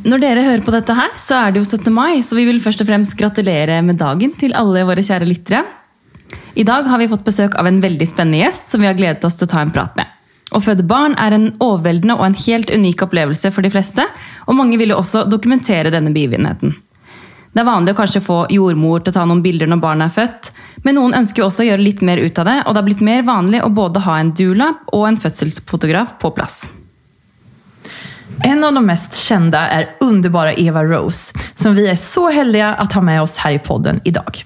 [0.00, 1.90] Når dere hører på dette her, så er det jo 17.
[1.92, 5.60] mai, så vi vil først og fremst gratulere med dagen til alle våre kjære lyttere.
[6.56, 9.26] I dag har vi fått besøk av en veldig spennende gjest som vi har gledet
[9.28, 10.08] oss til å ta en prat med.
[10.56, 14.08] Å føde barn er en overveldende og en helt unik opplevelse for de fleste,
[14.48, 16.72] og mange vil jo også dokumentere denne begivenheten.
[17.52, 20.16] Det er vanlig å kanskje få jordmor til å ta noen bilder når barnet er
[20.16, 20.52] født,
[20.86, 22.88] men noen ønsker jo også å gjøre litt mer ut av det, og det har
[22.88, 26.62] blitt mer vanlig å både ha en doula og en fødselsfotograf på plass.
[28.38, 32.92] En av de mest kända är underbara Eva Rose, som vi är så heldiga att
[32.92, 34.44] ha med oss här i podden idag.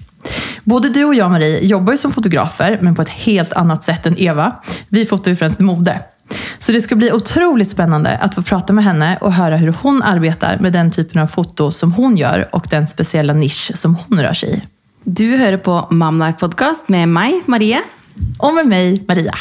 [0.63, 4.05] Både du och jag, Marie, jobbar ju som fotografer, men på ett helt annat sätt
[4.05, 4.55] än Eva.
[4.89, 6.01] Vi fotar ju främst mode.
[6.59, 10.01] Så det ska bli otroligt spännande att få prata med henne och höra hur hon
[10.01, 14.19] arbetar med den typen av foto som hon gör och den speciella nisch som hon
[14.19, 14.61] rör sig i.
[15.03, 17.81] Du hører på Mom Podcast med meg, Marie.
[18.39, 19.33] Och med mig, Maria.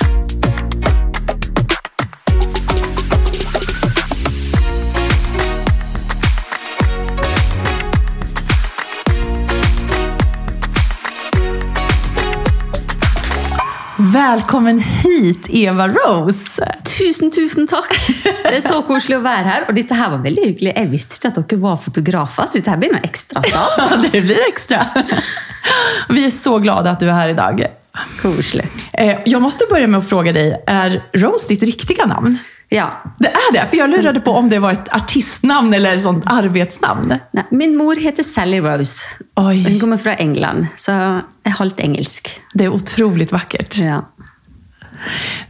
[14.14, 16.66] Välkommen hit, Eva Rose!
[16.98, 17.96] Tusen, tusen takk!
[18.22, 19.64] Det er så koselig å være her.
[19.66, 20.70] Og dette her var veldig hyggelig.
[20.76, 23.80] Jeg visste ikke at dere var fotografer, så dette her blir noe ekstra stas.
[23.80, 24.84] Ja, det blir ekstra.
[26.14, 27.64] Vi er så glade at du er her i dag.
[28.20, 28.68] Koselig.
[28.94, 32.38] Jeg måtte begynne med å spørre deg, er Rose ditt riktige namn?
[32.74, 32.88] Ja.
[33.22, 36.24] Det er det, For jeg lurte på om det var et artistnamn eller et sånt
[36.30, 37.14] arbetsnamn.
[37.36, 39.04] Nei, min mor heter Sally Rose.
[39.40, 39.60] Oi.
[39.66, 40.96] Hun kommer fra England, så
[41.46, 42.32] jeg halvt engelsk.
[42.54, 43.78] Det er utrolig vakkert.
[43.78, 44.00] Ja.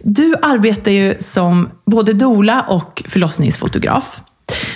[0.02, 4.18] Du arbeider jo som både doula og forlossningsfotograf.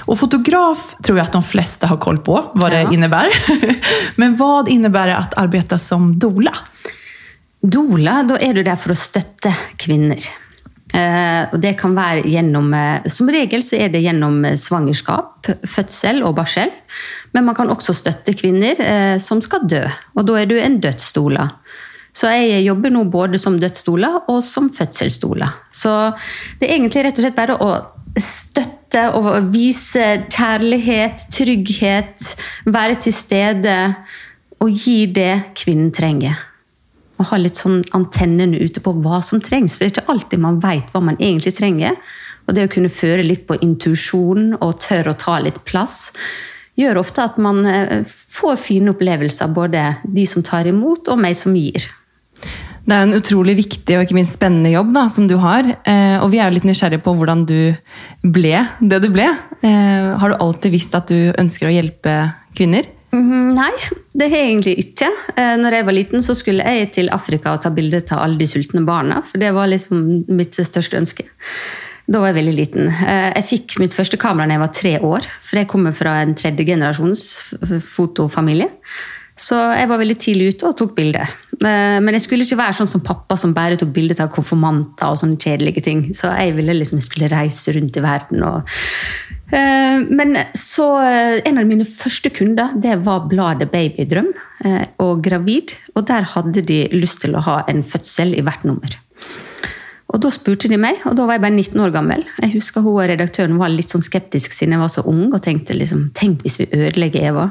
[0.08, 2.90] Og fotograf tror jeg at de fleste har koll på hva det Ja.
[2.94, 3.76] innebærer.
[4.20, 6.54] Men hva innebærer det å arbeide som doula?
[7.60, 9.52] Doula, da er du der for å støtte
[9.82, 10.22] kvinner.
[10.96, 15.50] Eh, og det kan være gjennom eh, Som regel så er det gjennom eh, svangerskap,
[15.68, 16.72] fødsel og barsel.
[17.36, 18.78] Men man kan også støtte kvinner
[19.20, 19.82] som skal dø.
[20.16, 21.44] Og da er du en dødsdoula.
[22.16, 25.50] Så jeg jobber nå både som dødsdoula og som fødselsdoula.
[25.76, 25.92] Så
[26.58, 27.70] det er egentlig rett og slett bare å
[28.16, 32.32] støtte og vise kjærlighet, trygghet,
[32.64, 33.78] være til stede
[34.64, 36.47] og gi det kvinnen trenger
[37.18, 39.76] og ha litt sånn antennene ute på hva som trengs.
[39.76, 41.98] For det er ikke alltid man vet hva man egentlig trenger.
[42.48, 46.08] Og det å kunne føre litt på intuisjon og tørre å ta litt plass,
[46.78, 51.36] gjør ofte at man eh, får fine opplevelser, både de som tar imot, og meg
[51.36, 51.88] som gir.
[52.88, 55.66] Det er en utrolig viktig og ikke minst spennende jobb da, som du har.
[55.84, 57.58] Eh, og vi er jo litt nysgjerrige på hvordan du
[58.24, 59.26] ble det du ble.
[59.60, 62.14] Eh, har du alltid visst at du ønsker å hjelpe
[62.56, 62.88] kvinner?
[63.12, 63.70] Mhm, Nei,
[64.14, 65.08] det har jeg egentlig ikke.
[65.36, 68.38] Eh, Når jeg var liten, så skulle jeg til Afrika og ta bilde av alle
[68.38, 69.22] de sultne barna.
[69.24, 71.24] For det var liksom mitt største ønske.
[72.08, 72.88] Da var jeg veldig liten.
[72.88, 75.26] Eh, Jeg fikk mitt første kamera da jeg var tre år.
[75.40, 77.54] For jeg kommer fra en tredjegenerasjons
[77.84, 78.68] fotofamilie.
[79.38, 81.28] Så jeg var veldig tidlig ute og tok bilder.
[81.64, 85.06] Eh, Men jeg skulle ikke være sånn som pappa som bare tok bilder av konfirmanter
[85.08, 86.10] og sånne kjedelige ting.
[86.14, 88.62] Så jeg ville liksom jeg skulle reise rundt i verden og
[89.50, 94.28] Men så eh, En av mine første kunder det var bladet Babydrøm
[94.64, 95.72] eh, og Gravid.
[95.96, 98.98] Og der hadde de lyst til å ha en fødsel i hvert nummer.
[100.08, 102.22] Og Da spurte de meg, og da var jeg bare 19 år gammel.
[102.40, 105.42] Jeg husker hun og Redaktøren var litt sånn skeptisk siden jeg var så ung og
[105.44, 107.44] tenkte liksom, tenk hvis vi ødelegger Eva.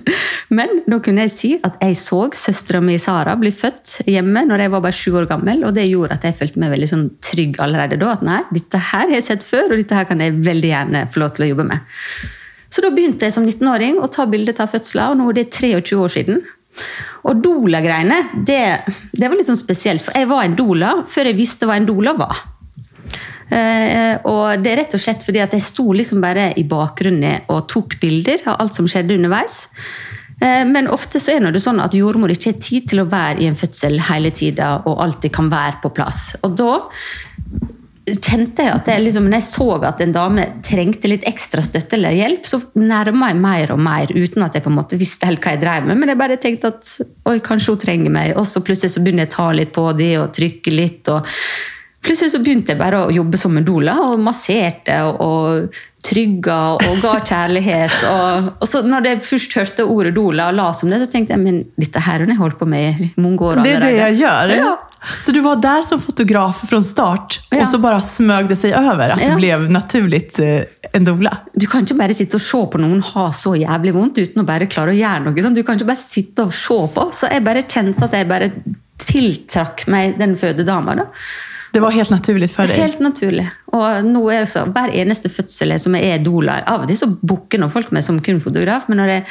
[0.58, 4.64] Men da kunne jeg si at jeg så søstera mi Sara bli født hjemme når
[4.64, 7.06] jeg var bare sju år gammel, og det gjorde at jeg følte meg veldig sånn
[7.22, 8.16] trygg allerede da.
[8.18, 11.06] At nei, dette her har jeg sett før, og dette her kan jeg veldig gjerne
[11.14, 12.00] få lov til å jobbe med.
[12.70, 15.50] Så da begynte jeg som 19-åring å ta bilder av fødsler, og nå er det
[15.54, 16.42] 23 år siden.
[17.28, 18.62] Og doula-greiene, det,
[19.12, 20.04] det var litt sånn spesielt.
[20.04, 22.46] For jeg var en doula før jeg visste hva en doula var.
[23.50, 27.48] Eh, og det er rett og slett fordi at jeg sto liksom bare i bakgrunnen
[27.50, 29.64] og tok bilder av alt som skjedde underveis.
[30.40, 33.42] Eh, men ofte så er det sånn at jordmor ikke har tid til å være
[33.42, 36.30] i en fødsel hele tida og alltid kan være på plass.
[36.46, 36.76] Og da
[38.18, 41.98] kjente jeg at jeg liksom, når jeg så at en dame trengte litt ekstra støtte
[41.98, 45.28] eller hjelp, så nærma jeg mer og mer uten at jeg på en måte visste
[45.28, 46.00] helt hva jeg drev med.
[46.00, 46.94] Men jeg bare tenkte at
[47.30, 48.32] oi, kanskje hun trenger meg.
[48.40, 51.12] Og så plutselig så begynner jeg å ta litt på det og trykke litt.
[51.12, 51.28] og
[52.00, 56.60] Plutselig så begynte jeg bare å jobbe som en doula og masserte og, og trygga
[56.80, 57.98] og ga kjærlighet.
[58.10, 61.36] Og, og så når jeg først hørte ordet doula og las om det, så tenkte
[61.36, 63.92] jeg men dette her har jeg holdt på med i mange år Det er det
[63.98, 64.54] jeg gjør.
[64.56, 64.72] Ja.
[65.20, 67.62] Så du var där som fotograf från start Ja.
[67.62, 69.28] og så bare smög det seg over at Ja.
[69.30, 71.36] det ble naturlig eh, en doula?
[71.54, 74.46] Du kan ikke bare sitte og se på noen ha så jævlig vondt uten å
[74.46, 75.42] bare klare å gjøre noe.
[75.42, 75.54] sånn.
[75.54, 77.10] Du kan ikke bare sitte og se på.
[77.14, 78.50] Så jeg bare kjente at jeg bare
[78.98, 80.94] tiltrakk meg den fødedama.
[80.96, 81.06] da.
[81.72, 82.76] Det var helt naturlig for deg?
[82.82, 83.46] Helt naturlig.
[83.72, 87.06] Og nå er også, Hver eneste fødsel som jeg er doula Av og til så
[87.22, 89.24] booker folk meg som kun fotograf, men når jeg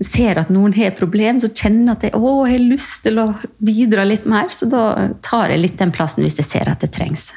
[0.00, 3.18] ser at noen har problemer, problem, så kjenner at jeg, at jeg har lyst til
[3.22, 3.26] å
[3.58, 4.50] bidra litt mer.
[4.50, 7.32] Så da tar jeg litt den plassen hvis jeg ser at det trengs.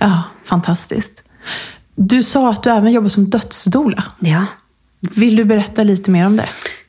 [0.00, 1.24] Ja, Fantastisk.
[1.98, 4.04] Du sa at du også jobber som dödsdoula.
[4.22, 4.44] Ja.
[5.18, 6.46] Vil du berette litt mer om det?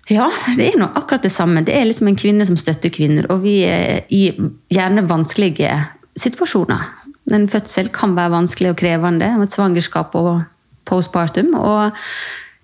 [0.10, 0.28] Ja,
[0.58, 1.64] det er noe akkurat det samme.
[1.66, 4.30] Det er liksom en kvinne som støtter kvinner, og vi er i
[4.70, 5.74] gjerne vanskelige
[6.18, 6.86] situasjoner.
[7.34, 10.44] En fødsel kan være vanskelig og krevende, og et svangerskap og
[10.90, 11.54] postpartum.
[11.58, 11.98] Og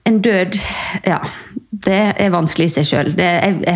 [0.05, 0.57] en død,
[1.05, 1.17] ja,
[1.85, 3.09] det er vanskelig i seg sjøl.
[3.17, 3.75] Jeg, jeg,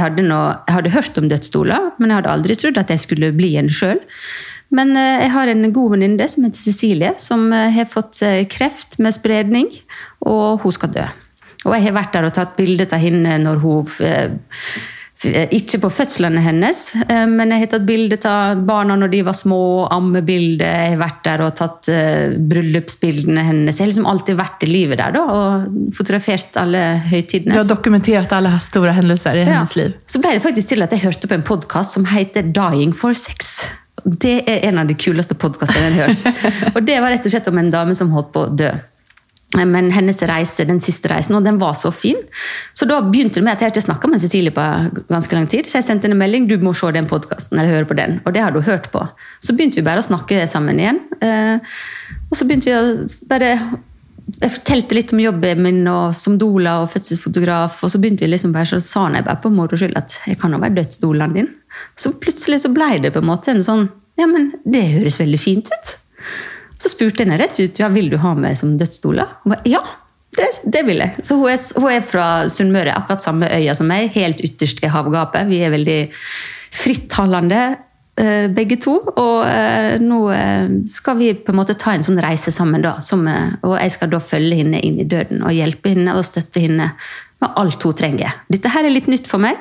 [0.70, 4.02] hadde hørt om dødsstoler, men jeg hadde aldri trodd at jeg skulle bli en sjøl.
[4.76, 8.44] Men eh, jeg har en god venninne som heter Cecilie, som eh, har fått eh,
[8.50, 9.72] kreft med spredning,
[10.22, 11.08] og hun skal dø.
[11.66, 13.90] Og jeg har vært der og tatt bilde av henne når hun
[15.28, 19.36] Ikke på fødslene hennes, eh, men jeg har tatt bilde av barna når de var
[19.36, 19.60] små,
[19.92, 20.64] ammebilde.
[20.64, 23.76] Jeg har vært der og tatt eh, bryllupsbildene hennes.
[23.76, 27.58] Jeg har liksom alltid vært i livet der da, og fotografert alle høytidene.
[27.58, 29.98] Du har dokumentert alle store hendelser i i hennes liv.
[30.08, 33.18] Så ble det faktisk til at jeg hørte på en podkast som heter Dying for
[33.18, 33.58] sex.
[34.04, 36.32] Det er en av de kuleste podkastene jeg har hørt.
[36.76, 38.72] Og det var rett og slett om en dame som holdt på å dø.
[39.58, 42.20] Men hennes reise, den siste reisen, og den var så fin.
[42.78, 44.62] Så da begynte det med at jeg ikke snakka med Cecilie på
[45.10, 45.66] ganske lang tid.
[45.66, 48.20] Så jeg sendte henne en melding du må se den podkasten, eller høre på den.
[48.26, 49.02] Og det hadde hun hørt på.
[49.42, 51.02] Så begynte vi bare å snakke sammen igjen.
[51.26, 51.58] Eh,
[52.30, 53.56] Og så begynte vi å bare
[54.38, 58.30] jeg fortalte litt om jobben min og som doula og fødselsfotograf, og så begynte vi
[58.30, 61.34] liksom bare, så sa jeg bare på moro skyld at jeg kan jo være dødsdolaen
[61.34, 61.50] din.
[61.98, 65.38] Så plutselig så ble det på en måte en sånn Ja, men det høres veldig
[65.40, 65.92] fint ut.
[66.80, 69.26] Så spurte henne rett ut ja, vil du ha meg som dødsdoula.
[69.68, 69.82] Ja,
[70.38, 71.26] det, det vil jeg.
[71.26, 74.92] Så hun er, hun er fra Sunnmøre, akkurat samme øya som meg, helt ytterst i
[74.92, 75.50] havgapet.
[75.50, 76.00] Vi er veldig
[76.76, 77.62] frittalende
[78.20, 78.96] eh, begge to.
[79.10, 82.98] Og eh, nå eh, skal vi på en måte ta en sånn reise sammen, da.
[83.04, 86.64] Som, og jeg skal da følge henne inn i døden og hjelpe henne og støtte
[86.64, 86.94] henne
[87.40, 88.44] med alt hun trenger.
[88.52, 89.60] Dette her er litt nytt for meg.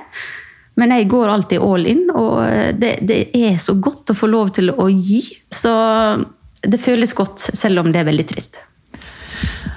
[0.79, 2.37] Men jeg går alltid all in, og
[2.79, 5.25] det, det er så godt å få lov til å gi.
[5.51, 5.73] Så
[6.63, 8.59] det føles godt, selv om det er veldig trist.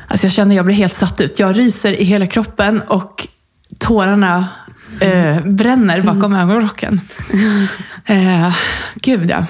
[0.08, 1.40] Alltså jag känner jag blir helt satt ut.
[1.40, 3.28] Jeg ryser i hele kroppen og
[3.80, 4.48] tårene
[5.02, 7.02] eh, bränner bakom ögonrocken.
[8.06, 8.56] Eh,
[8.96, 9.46] gud ja.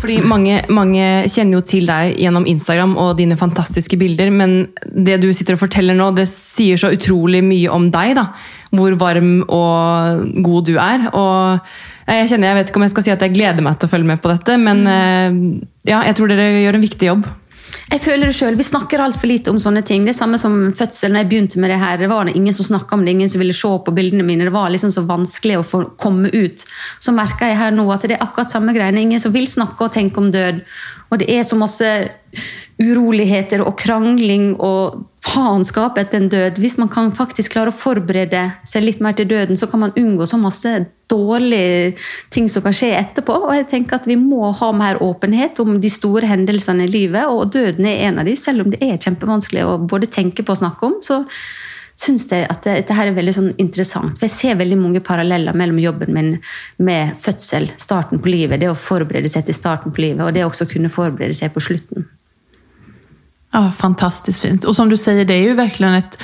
[0.00, 5.16] Fordi mange, mange kjenner jo til deg gjennom Instagram og dine fantastiske bilder, men det
[5.22, 8.12] du sitter og forteller nå, det sier så utrolig mye om deg.
[8.18, 8.26] da.
[8.74, 11.06] Hvor varm og god du er.
[11.14, 13.88] Og jeg kjenner, jeg vet ikke om jeg skal si at jeg gleder meg til
[13.88, 15.38] å følge med på dette, men eh,
[15.88, 17.30] ja, jeg tror dere gjør en viktig jobb.
[17.92, 18.58] Jeg føler det selv.
[18.58, 20.06] Vi snakker altfor lite om sånne ting.
[20.06, 21.12] Det er samme som fødsel.
[21.12, 21.98] når jeg begynte med Det her.
[21.98, 24.44] Det var ingen som snakket om det, ingen som ville se på bildene mine.
[24.44, 26.64] Det var liksom så vanskelig å få komme ut.
[27.00, 29.00] Så merker jeg her nå at det er akkurat samme greiene.
[29.00, 30.62] Ingen som vil snakke og tenke om død.
[31.10, 31.90] Og det er så masse
[32.82, 36.58] uroligheter og krangling og faenskap etter en død.
[36.60, 39.94] Hvis man kan faktisk klare å forberede seg litt mer til døden, så kan man
[39.98, 40.72] unngå så masse
[41.10, 41.94] dårlige
[42.34, 43.36] ting som kan skje etterpå.
[43.46, 47.28] Og jeg tenker at vi må ha mer åpenhet om de store hendelsene i livet,
[47.30, 50.56] og døden er en av de, selv om det er kjempevanskelig å både tenke på
[50.56, 50.98] og snakke om.
[51.04, 51.22] så
[51.94, 54.16] syns jeg at dette er veldig sånn interessant.
[54.18, 56.32] For jeg ser veldig mange paralleller mellom jobben min
[56.82, 60.42] med fødsel, starten på livet, det å forberede seg til starten på livet, og det
[60.42, 62.08] å også kunne forberede seg på slutten.
[63.54, 64.64] Ja, fantastiskt fint.
[64.64, 66.18] Och som du säger, det är ju verkligen ett...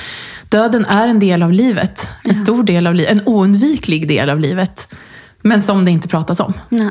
[0.49, 2.09] Döden är en del av livet.
[2.23, 3.11] En stor del av livet.
[3.11, 4.93] En oundviklig del av livet.
[5.41, 6.53] Men som det inte pratas om.
[6.69, 6.89] Nej.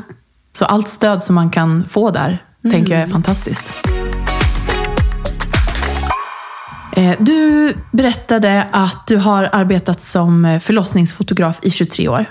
[0.53, 3.63] Så allt stöd som man kan få där, tänker jag är fantastiskt.
[6.91, 12.25] Eh, Du berättade att du har arbetat som eh, förlossningsfotograf i 23 år.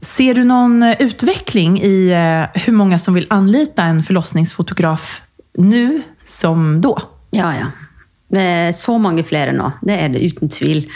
[0.00, 2.14] Ser du någon eh, utveckling i
[2.54, 5.22] hur många som vill anlita en förlossningsfotograf
[5.58, 7.00] nu som då?
[7.34, 7.68] Ja, ja.
[8.34, 9.68] Det er så mange flere nå.
[9.84, 10.86] Det er det uten tvil.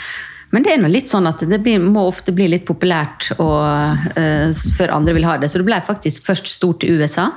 [0.49, 4.09] Men det er noe litt sånn at det blir, må ofte bli litt populært og,
[4.17, 5.51] uh, før andre vil ha det.
[5.51, 7.29] Så det ble faktisk først stort i USA.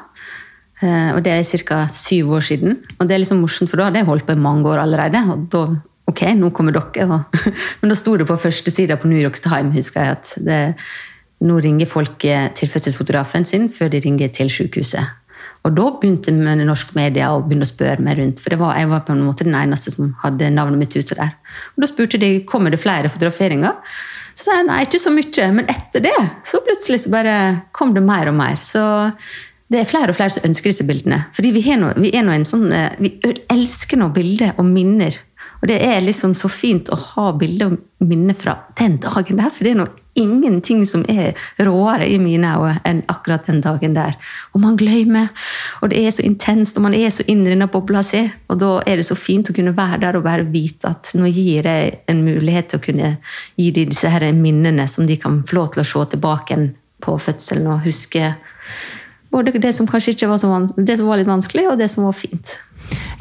[0.83, 1.85] Uh, og det er ca.
[1.93, 2.81] syv år siden.
[2.97, 5.25] Og det er liksom morsomt, for da hadde jeg holdt på i mange år allerede.
[5.35, 5.67] Og da
[6.11, 7.07] Ok, nå kommer dere.
[7.07, 7.37] Og,
[7.81, 10.59] men da sto det på førstesida på New York Time, husker jeg, at det,
[11.47, 15.22] nå ringer folk eh, til fødselsfotografen sin før de ringer til sykehuset.
[15.63, 18.41] Og da begynte med norsk media å begynne å spørre meg rundt.
[18.43, 21.37] For var, jeg var på en måte den eneste som hadde navnet mitt ute der.
[21.77, 23.79] Og da spurte de kommer det flere fotograferinger.
[24.35, 25.49] Så sa jeg nei, ikke så mye.
[25.55, 26.17] Men etter det
[26.49, 27.37] så plutselig så bare
[27.77, 28.59] kom det mer og mer.
[28.65, 28.83] Så
[29.73, 31.23] det er flere og flere som ønsker disse bildene.
[31.37, 33.15] Fordi vi, noe, vi er nå en sånn, eh, vi
[33.53, 35.17] elsker nå bilder og minner.
[35.63, 39.53] Og det er liksom så fint å ha bilder og minner fra den dagen der,
[39.55, 43.95] for det er noe ingenting som er råere i mine øyne enn akkurat den dagen
[43.97, 44.17] der.
[44.53, 45.31] Og man glemmer,
[45.81, 48.23] og det er så intenst, og man er så inne i denne bobla si.
[48.53, 51.31] Og da er det så fint å kunne være der og bare vite at nå
[51.33, 53.13] gir jeg en mulighet til å kunne
[53.57, 56.59] gi dem disse her minnene som de kan få lov til å se tilbake
[57.03, 58.35] på fødselen og huske
[59.33, 62.05] både det som kanskje ikke var så det som var litt vanskelig, og det som
[62.05, 62.59] var fint.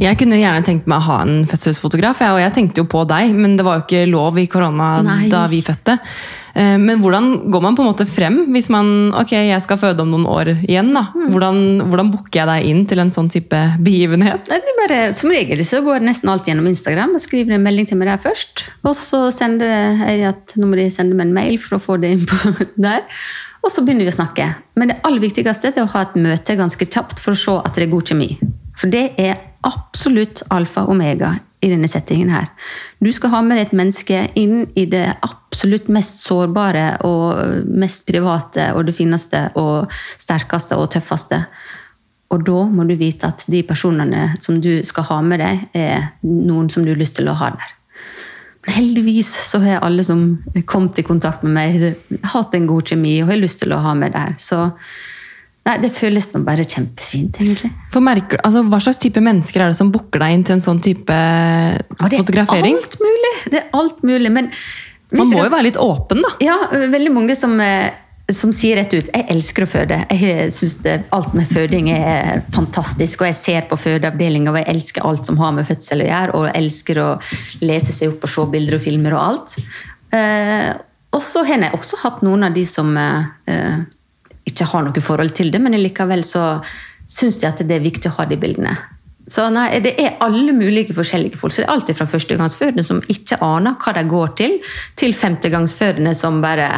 [0.02, 3.32] Jeg kunne gjerne tenkt meg å ha en fødselsfotograf, og jeg tenkte jo på deg,
[3.38, 5.30] men det var jo ikke lov i korona Nei.
[5.32, 6.00] da vi fødte.
[6.56, 10.04] Eh, Men hvordan går man på en måte frem hvis man ok, jeg skal føde
[10.04, 10.92] om noen år igjen?
[10.96, 11.06] da?
[11.32, 14.48] Hvordan, hvordan booker jeg deg inn til en sånn type begivenhet?
[14.50, 17.14] Det er bare, som regel så går det nesten alltid gjennom Instagram.
[17.18, 18.66] Jeg skriver en melding til meg der først.
[18.84, 19.72] Og så sender
[20.08, 22.56] jeg at nå må de sende meg en mail for å få det inn på
[22.88, 23.06] der.
[23.62, 24.48] Og så begynner vi å snakke.
[24.80, 27.78] Men det aller viktigste er å ha et møte ganske kjapt for å se at
[27.78, 28.32] det er god kjemi.
[28.80, 32.48] For det er absolutt alfa og omega i denne settingen her.
[33.00, 38.08] Du skal ha med deg et menneske inn i det absolutt mest sårbare og mest
[38.08, 39.92] private og det fineste og
[40.22, 41.44] sterkeste og tøffeste.
[42.32, 46.12] Og da må du vite at de personene som du skal ha med deg, er
[46.24, 47.78] noen som du har lyst til å ha der.
[48.72, 50.38] Heldigvis så har alle som
[50.70, 53.94] kommet i kontakt med meg, hatt en god kjemi og har lyst til å ha
[53.98, 54.38] med der.
[54.40, 54.70] Så
[55.68, 57.72] nei, det føles nå bare kjempefint, egentlig.
[57.94, 60.64] For merker, altså, hva slags type mennesker er det som booker deg inn til en
[60.66, 62.78] sånn type Og det er fotografering?
[62.82, 63.34] alt mulig!
[63.52, 64.52] Det er alt mulig, men
[65.12, 66.32] Man må jo være litt åpen, da.
[66.42, 67.92] Ja, veldig mange som, eh,
[68.32, 69.98] som sier rett ut jeg elsker å føde.
[70.10, 74.70] Jeg synes det, Alt med føding er fantastisk, og jeg ser på fødeavdelinga og jeg
[74.72, 77.10] elsker alt som har med fødsel å gjøre, og jeg elsker å
[77.62, 79.58] lese seg opp og se bilder og filmer og alt.
[80.16, 80.72] Eh,
[81.12, 83.82] og så har jeg også hatt noen av de som eh,
[84.48, 86.62] ikke har noe forhold til det, men likevel så
[87.12, 88.78] syns de at det er viktig å ha de bildene.
[89.32, 91.54] Så nei, Det er alle mulige forskjellige folk.
[91.54, 94.58] Så det er alltid fra førstegangsfødende som ikke aner hva de går til,
[95.00, 96.72] til femtegangsfødende som bare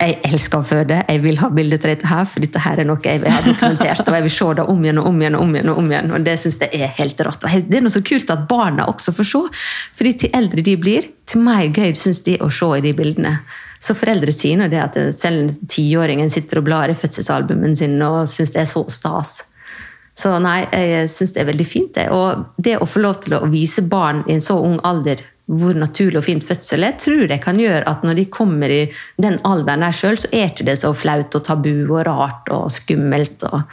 [0.00, 2.86] jeg elsker å føde, jeg vil ha bilde til dette her, for dette her er
[2.88, 4.06] noe jeg vil ha dokumentert.
[4.08, 5.72] Og jeg vil se det om igjen og om igjen og om igjen.
[5.72, 7.44] Og om igjen, og det synes jeg er helt rått.
[7.44, 9.42] Og det er noe så kult at barna også får se.
[9.98, 13.36] fordi til eldre de blir, til mer gøy syns de å se i de bildene.
[13.80, 18.28] Så foreldre sier når det at selv tiåringen sitter og blar i fødselsalbumen sin og
[18.28, 19.38] syns det er så stas.
[20.20, 21.94] Så nei, jeg syns det er veldig fint.
[21.96, 22.10] det.
[22.12, 25.74] Og det å få lov til å vise barn i en så ung alder hvor
[25.74, 28.82] naturlig og fint fødsel er, tror jeg kan gjøre at når de kommer i
[29.18, 32.68] den alderen der sjøl, så er ikke det så flaut og tabu og rart og
[32.70, 33.42] skummelt.
[33.48, 33.64] og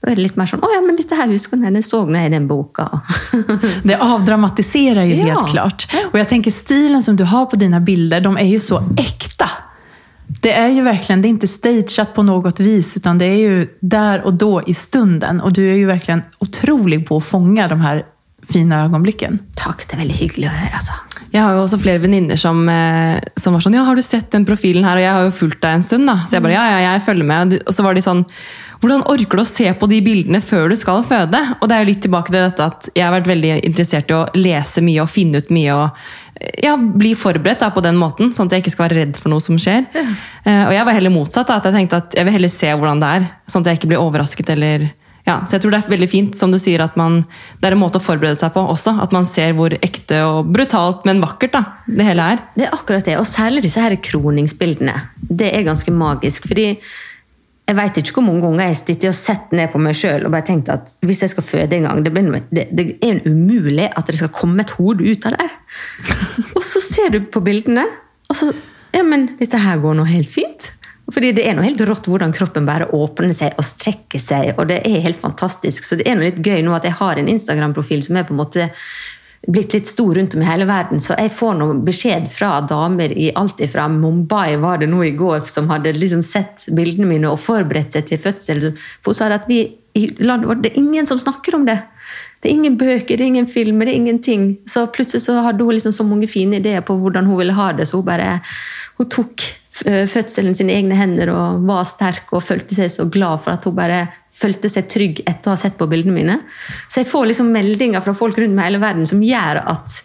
[0.00, 2.06] Da er det litt mer sånn 'Å ja, men dette her husker jeg, det så
[2.08, 3.00] jeg i den boka'.
[3.84, 5.46] Det avdramatiserer jo helt Ja.
[5.46, 5.86] klart.
[6.12, 9.48] Og jeg tenker stilen som du har på dina bilder, de er jo så ekte.
[10.42, 13.66] Det er jo verkligen, det är inte stageat på något vis, utan det er jo
[13.82, 15.40] der og da i stunden.
[15.42, 18.02] Og du er jo verkligen otrolig på å fånge de her
[18.48, 19.38] fina øyeblikkene.
[19.56, 20.92] Takk, det er veldig hyggelig å høre, altså.
[21.32, 24.30] Jeg har jo også flere venninner som, eh, som var sånn Ja, har du sett
[24.30, 24.96] den profilen her?
[24.96, 26.14] Og jeg har jo fulgt deg en stund, da.
[26.26, 27.62] Så jeg bare ja, ja, jeg følger med.
[27.66, 28.24] Og så var de sånn
[28.80, 31.40] Hvordan orker du å se på de bildene før du skal føde?
[31.60, 34.16] Og det er jo litt tilbake til dette at jeg har vært veldig interessert i
[34.16, 35.74] å lese mye og finne ut mye.
[35.76, 39.20] og ja, Bli forberedt da, på den måten, sånn at jeg ikke skal være redd
[39.20, 39.84] for noe som skjer.
[39.92, 41.50] Eh, og jeg var heller motsatt.
[41.50, 43.80] da, at Jeg tenkte at jeg vil heller se hvordan det er, sånn at jeg
[43.82, 44.88] ikke blir overrasket eller
[45.28, 47.20] ja, så jeg tror det er veldig fint, som du sier, at man,
[47.60, 48.96] det er en måte å forberede seg på også.
[49.04, 52.40] At man ser hvor ekte og brutalt, men vakkert da, det hele er.
[52.56, 54.96] Det er akkurat det, og særlig disse her kroningsbildene.
[55.28, 56.72] Det er ganske magisk, fordi
[57.70, 60.24] jeg vet ikke hvor mange ganger jeg har sittet og sett ned på meg sjøl
[60.26, 63.12] og bare tenkt at hvis jeg skal føde en gang, det, blir, det, det er
[63.12, 65.54] en umulig at det skal komme et hode ut av der.
[66.56, 67.86] og så ser du på bildene,
[68.30, 68.52] og så
[68.90, 70.72] Ja, men dette her går nå helt fint.
[71.14, 74.52] Fordi det er noe helt rått hvordan kroppen bare åpner seg og strekker seg.
[74.56, 75.86] og det er helt fantastisk.
[75.86, 78.34] Så det er noe litt gøy nå at jeg har en Instagram-profil som er på
[78.34, 78.66] en måte
[79.48, 83.12] blitt litt stor rundt om i hele verden, så jeg får noen beskjed fra damer
[83.16, 87.30] i alt fra Mumbai var det nå i går, som hadde liksom sett bildene mine
[87.30, 88.66] og forberedt seg til fødsel.
[89.00, 89.62] For hun sa at vi
[89.96, 91.78] i landet vårt, det er ingen som snakker om det.
[92.40, 94.44] Det er ingen bøker, det er ingen filmer, det er ingenting.
[94.68, 97.72] Så plutselig så hadde hun liksom så mange fine ideer på hvordan hun ville ha
[97.76, 98.38] det, så hun bare
[99.00, 99.40] hun tok
[99.80, 103.64] fødselen fødselen sine egne hender og var sterk og følte seg så glad for at
[103.64, 104.00] hun bare
[104.40, 106.38] følte seg trygg etter å ha sett på bildene mine.
[106.88, 110.00] Så jeg får liksom meldinger fra folk rundt meg i hele verden som gjør at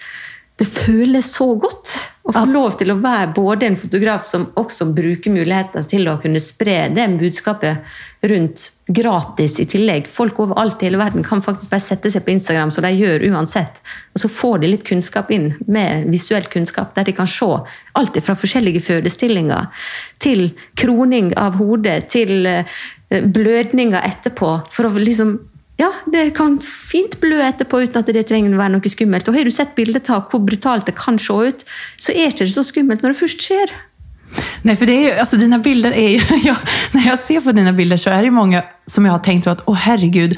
[0.60, 1.92] det føles så godt
[2.26, 6.16] å få lov til å være både en fotograf som også bruker muligheter til å
[6.22, 7.84] kunne spre det budskapet
[8.26, 10.08] rundt gratis i tillegg.
[10.10, 13.28] Folk overalt i hele verden kan faktisk bare sette seg på Instagram, som de gjør
[13.30, 13.78] uansett.
[14.16, 17.52] Og så får de litt kunnskap inn, med visuell kunnskap, der de kan se
[18.00, 19.70] alt fra forskjellige fødestillinger
[20.24, 20.48] til
[20.82, 22.80] kroning av hodet, til eh,
[23.12, 24.56] blødninger etterpå.
[24.74, 25.38] For å liksom
[25.78, 29.28] ja, det kan fint blø etterpå uten at det trenger å være noe skummelt.
[29.28, 31.66] Og har du sett bildet av hvor brutalt det kan se ut,
[32.00, 33.74] så er det ikke så skummelt når det først skjer.
[34.62, 36.58] Nej, för det är ju, alltså dina bilder är ju, jag,
[36.92, 39.64] när jag ser på dine bilder så er det mange som jeg har tenkt at
[39.68, 40.36] å herregud,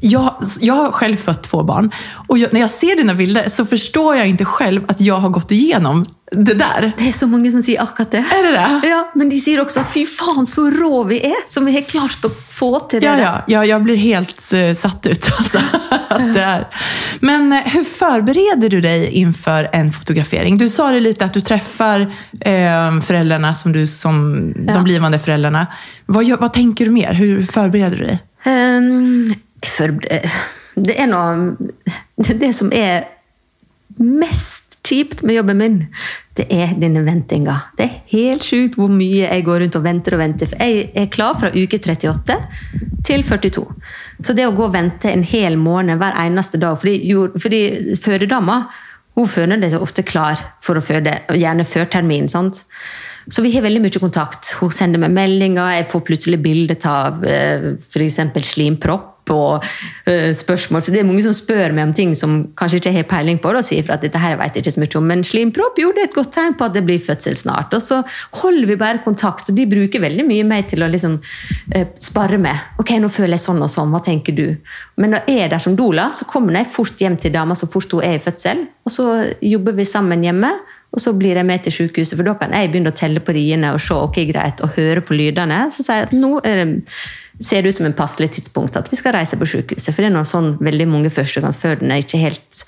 [0.00, 1.90] jag, jag har själv fött två barn.
[2.28, 5.28] Och jag, när jag ser dina bilder så förstår jag inte själv att jag har
[5.28, 6.92] gått igenom det där.
[6.98, 8.18] Det er så mange som sier akkurat det.
[8.18, 8.88] Er det det?
[8.88, 12.24] Ja, Men de sier også 'fy faen, så rå vi er', som vi har klart
[12.24, 13.06] å få til det.
[13.06, 13.22] Ja, ja.
[13.24, 15.30] ja, jag, jag blir helt uh, satt ut.
[15.38, 15.58] Alltså,
[16.08, 16.66] att det är.
[17.20, 20.58] Men hvordan hur förbereder du dig inför en fotografering?
[20.58, 24.14] Du sa det lite att du träffar uh, föräldrarna, som du, som
[24.66, 24.74] Ja.
[24.74, 25.66] de blivande föräldrarna.
[26.06, 27.12] Vad, gör- vad tänker du mer?
[27.14, 28.18] Hur förbereder du dig?
[28.44, 29.34] Ehm,
[29.64, 29.94] for,
[30.76, 31.56] det er noe
[32.16, 33.06] Det som er
[33.96, 35.76] mest kjipt med jobben min,
[36.36, 37.56] det er denne ventinga.
[37.78, 40.50] Det er helt sjukt hvor mye jeg går rundt og venter og venter.
[40.50, 42.36] For jeg er klar fra uke 38
[43.06, 43.64] til 42.
[44.24, 47.60] Så det å gå og vente en hel måned hver eneste dag Fordi, fordi
[48.00, 48.60] fødedama
[49.16, 52.28] hun føler seg ofte klar for å føde, og gjerne før termin.
[52.28, 52.66] sant?
[53.32, 54.52] Så vi har veldig mye kontakt.
[54.60, 58.20] Hun sender meg meldinger, jeg får plutselig bilde av eh, f.eks.
[58.52, 60.84] slimpropp og uh, spørsmål.
[60.84, 63.52] For det er mange som spør meg om ting som kanskje ikke har peiling på,
[63.52, 65.08] og sier for at dette her vet jeg ikke så mye om.
[65.12, 67.74] Men slimpropp jo, det er et godt tegn på at det blir fødsel snart.
[67.76, 68.02] Og så
[68.42, 69.46] holder vi bare kontakt.
[69.46, 72.78] Så de bruker veldig mye meg til å liksom uh, spare med.
[72.82, 74.46] Ok, nå føler jeg sånn og sånn, hva tenker du?
[75.00, 77.68] Men når jeg er der som doula, så kommer jeg fort hjem til dama så
[77.70, 78.66] fort hun er i fødsel.
[78.86, 79.10] Og så
[79.44, 80.54] jobber vi sammen hjemme.
[80.96, 83.34] Og så blir jeg med til sykehuset, for da kan jeg begynne å telle på
[83.36, 85.66] riene og se, ok, greit, og høre på lydene.
[85.74, 86.68] Så sier jeg at nå er det,
[87.42, 89.92] ser det ut som en passelig tidspunkt at vi skal reise på sykehuset.
[89.92, 92.62] For det er noe sånn veldig mange førstegangsfødende ikke helt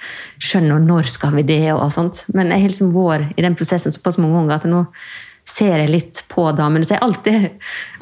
[0.44, 1.72] skjønner når skal vi det.
[1.72, 2.24] og sånt.
[2.34, 4.84] Men jeg har liksom vært i den prosessen såpass mange ganger at nå
[5.48, 6.84] ser jeg litt på damene.
[6.84, 7.48] Så jeg alltid,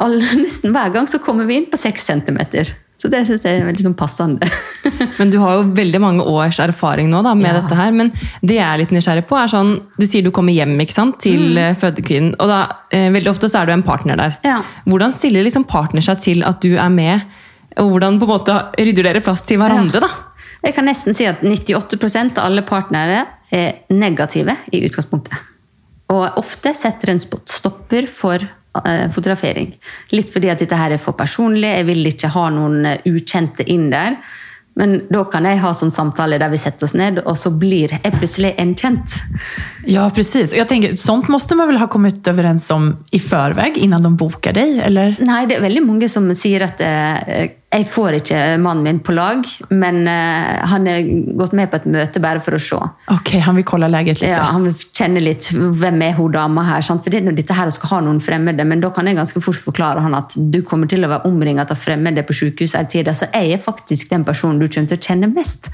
[0.03, 2.75] all, nesten hver gang så kommer vi inn på seks centimeter.
[3.07, 4.47] Så det syns jeg er veldig sånn passende.
[5.21, 7.61] Men du har jo veldig mange års erfaring nå da, med Ja.
[7.61, 7.93] dette her.
[7.95, 8.11] Men
[8.43, 11.21] det jeg er litt nysgjerrig på, er sånn Du sier du kommer hjem ikke sant,
[11.23, 11.79] til mm.
[11.79, 12.35] fødekvinnen.
[12.43, 12.59] Og da,
[12.91, 14.35] eh, veldig ofte så er du en partner der.
[14.43, 14.59] Ja.
[14.91, 17.23] Hvordan stiller liksom partner seg til at du er med?
[17.79, 20.11] Og hvordan på en måte rydder dere plass til hverandre, da?
[20.67, 23.23] Jeg kan nesten si at 98% av alle partnere
[23.55, 25.39] er negative i utgangspunktet.
[26.11, 28.51] Og ofte setter en stopper for eh,
[29.13, 29.75] fotografering.
[30.15, 33.67] Litt fordi at dette her er for personlig, jeg vil ikke ha noen eh, ukjente
[33.73, 34.19] inn der.
[34.77, 37.95] Men da kan jeg ha sånn samtale der vi setter oss ned, og så blir
[37.97, 39.15] jeg plutselig en kjent.
[39.89, 40.53] Ja, precis.
[40.53, 44.53] Och jag sånt måtte man vel ha kommet overens om i forveien, innan de bokar
[44.53, 44.79] deg?
[44.85, 45.17] eller?
[45.25, 49.15] Nei, det er veldig mange som sier at eh, jeg får ikke mannen min på
[49.17, 52.79] lag, men eh, han er gått med på et møte bare for å se.
[53.13, 54.31] Ok, han vil kolla leget litt?
[54.33, 56.85] Ja, Han vil kjenne litt hvem er hun dama her.
[56.87, 57.05] Sant?
[57.05, 59.19] For det er nå dette her å skal ha noen fremmede, men da kan jeg
[59.19, 62.79] ganske fort forklare han at du kommer til å være omringet av fremmede på sykehuset
[62.79, 65.69] hele tida, så jeg er faktisk den personen du kommer til å kjenne mest.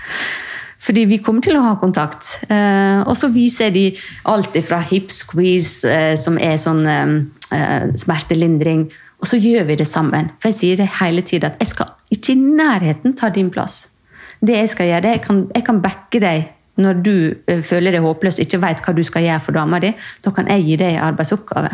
[0.82, 2.26] Fordi vi kommer til å ha kontakt.
[2.50, 3.92] Eh, og så viser de
[4.26, 6.82] alt fra hip squeeze, eh, som er sånn
[8.00, 8.86] smertelindring,
[9.22, 10.32] og så gjør vi det sammen.
[10.42, 13.86] For jeg sier det hele tiden at jeg skal ikke i nærheten ta din plass.
[14.42, 16.48] Det jeg skal gjøre, det jeg kan, jeg kan backe deg
[16.82, 17.14] når du
[17.46, 19.92] eh, føler deg håpløs og ikke vet hva du skal gjøre for dama di.
[20.24, 21.70] Da kan jeg gi deg arbeidsoppgave.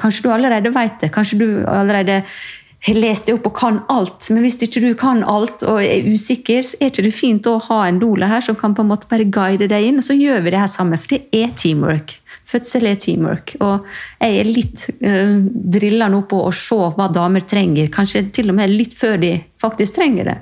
[0.00, 1.12] Kanskje du allerede vet det.
[1.14, 2.20] Kanskje du allerede
[2.84, 4.28] har lest det opp og kan alt.
[4.34, 7.56] Men hvis ikke du kan alt og er usikker, så er ikke det fint å
[7.70, 10.18] ha en doula her som kan på en måte bare guide deg inn, og så
[10.18, 11.00] gjør vi det her sammen.
[11.00, 12.18] For det er teamwork.
[12.48, 13.54] Fødsel er teamwork.
[13.64, 13.86] Og
[14.20, 15.40] jeg er litt uh,
[15.76, 17.90] drilla nå på å se hva damer trenger.
[17.92, 20.38] Kanskje til og med litt før de faktisk trenger det.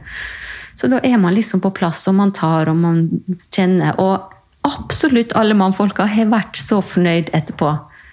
[0.79, 3.05] Så da er man liksom på plass, og man tar og man
[3.55, 3.99] kjenner.
[4.03, 4.33] Og
[4.67, 7.73] absolutt alle mannfolka har vært så fornøyd etterpå.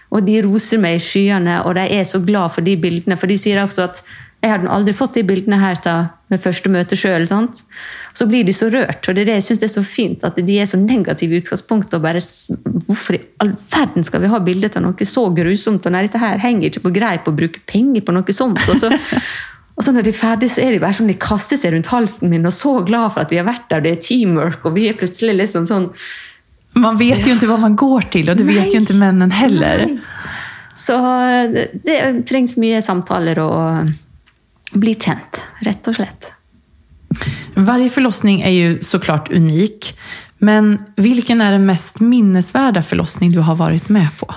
[0.10, 3.18] Og de roser meg i skyene, og de er så glad for de bildene.
[3.20, 4.04] For de sier også at
[4.40, 7.26] jeg hadde aldri fått de bildene her til med første møte sjøl.
[8.16, 10.24] Så blir de så rørt, og det er det jeg syns er så fint.
[10.24, 11.98] At de er så negative i utgangspunktet.
[11.98, 12.22] og bare,
[12.88, 15.86] Hvorfor i all verden skal vi ha bilde av noe så grusomt?
[15.86, 18.62] og nei, Dette her henger ikke på greip å bruke penger på noe sånt.
[18.70, 18.94] og så
[19.80, 21.88] og så når de er ferdige, så er de bare sånn, de kaster seg rundt
[21.88, 23.84] halsen min og så glad for at vi har vært der.
[23.84, 25.92] Det er teamwork, og vi er plutselig liksom sånn
[26.80, 29.88] Man vet jo ikke hva man går til, og det vet jo ikke mennene heller.
[29.90, 30.04] Nei.
[30.80, 30.96] Så
[31.52, 31.96] det, det
[32.30, 33.90] trengs mye samtaler og
[34.72, 36.34] bli kjent, rett og slett.
[37.56, 39.98] Varje förlossning är ju såklart unik.
[40.38, 44.36] Men vilken är den mest minnesvärda förlossning du har varit med på?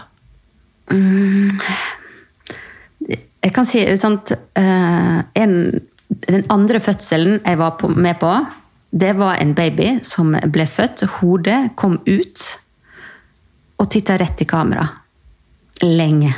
[3.43, 8.45] Jeg kan si sant, eh, en, Den andre fødselen jeg var på, med på,
[8.91, 11.07] det var en baby som ble født.
[11.19, 12.43] Hodet kom ut
[13.81, 14.85] og titta rett i kamera.
[15.83, 16.35] Lenge.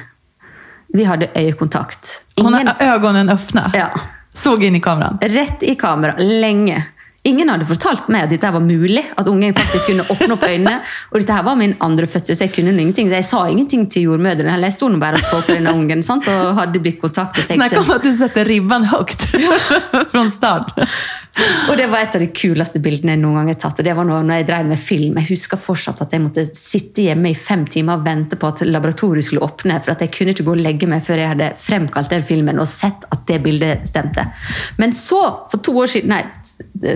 [0.95, 2.21] Vi hadde øyekontakt.
[2.41, 3.71] Hon Ingen- har ögonen öppna.
[3.75, 3.91] Ja.
[4.35, 5.19] Såg in i kameran.
[5.23, 6.83] Rett i kamera, lenge.
[7.27, 10.75] Ingen hadde fortalt meg at dette var mulig, at ungen faktisk kunne åpne opp øynene.
[11.11, 13.09] Og dette her var min andre fødsel, så jeg kunne ingenting.
[13.09, 14.51] Så jeg sa ingenting til jordmødrene.
[14.51, 14.67] heller.
[14.69, 16.29] Jeg sto bare og så på denne ungen sant?
[16.29, 17.49] og hadde blitt kontaktet.
[17.55, 19.25] Snakk om at du setter ribben høyt
[20.13, 20.75] från start.
[21.35, 23.81] Og det var et av de kuleste bildene jeg noen gang har tatt.
[23.81, 25.17] og det var når jeg drev med film.
[25.19, 28.63] Jeg husker fortsatt at jeg måtte sitte hjemme i fem timer og vente på at
[28.69, 29.81] laboratoriet skulle åpne.
[29.83, 32.63] For at jeg kunne ikke gå og legge meg før jeg hadde fremkalt den filmen
[32.63, 34.29] og sett at det bildet stemte.
[34.79, 35.21] Men så,
[35.51, 36.23] for to år siden Nei,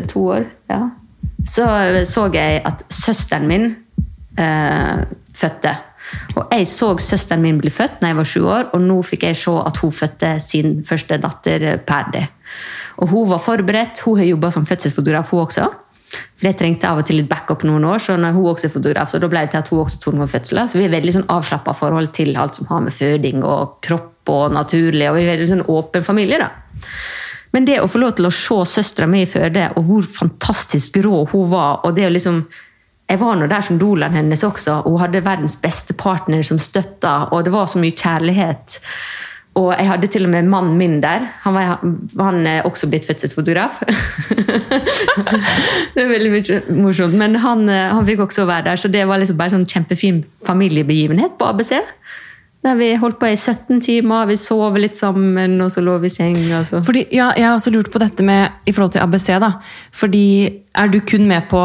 [0.07, 0.83] to år, ja.
[1.49, 1.65] Så
[2.07, 3.71] så jeg at søsteren min
[4.39, 5.75] eh, fødte.
[6.37, 9.27] Og jeg så søsteren min bli født da jeg var sju år, og nå fikk
[9.29, 12.25] jeg se at hun fødte sin første datter, Perdi.
[12.99, 14.03] Og hun var forberedt.
[14.07, 15.69] Hun har jobba som fødselsfotograf, hun også.
[16.09, 18.73] For jeg trengte av og til litt backup noen år, så når hun også er
[18.73, 20.71] fotograf, så da ble det til at hun også tok noen fødsler.
[20.71, 24.33] Så vi er veldig sånn avslappa forhold til alt som har med føding og kropp
[24.33, 26.87] og naturlig, og vi er veldig sånn åpen familie, da.
[27.57, 31.23] Men det å få lov til å se søstera mi føde, og hvor fantastisk rå
[31.33, 32.43] hun var og det å liksom
[33.09, 36.59] Jeg var nå der som dolaen hennes også, og hun hadde verdens beste partner som
[36.61, 38.75] støtta, og det var så mye kjærlighet.
[39.59, 41.27] Og jeg hadde til og med mannen min der.
[41.45, 41.81] Han, var,
[42.21, 43.81] han er også blitt fødselsfotograf.
[45.95, 47.19] det er veldig mye morsomt.
[47.19, 50.23] Men han, eh, han fikk også være der, så det var liksom bare sånn kjempefin
[50.47, 51.75] familiebegivenhet på ABC.
[52.67, 56.11] Der vi holdt på i 17 timer, vi sov litt sammen, og så lå vi
[56.11, 56.39] i seng.
[56.57, 56.81] Altså.
[56.83, 59.29] Fordi, ja, jeg har også lurt på dette med, i forhold til ABC.
[59.39, 59.53] da.
[59.95, 60.25] Fordi
[60.79, 61.61] Er du kun med på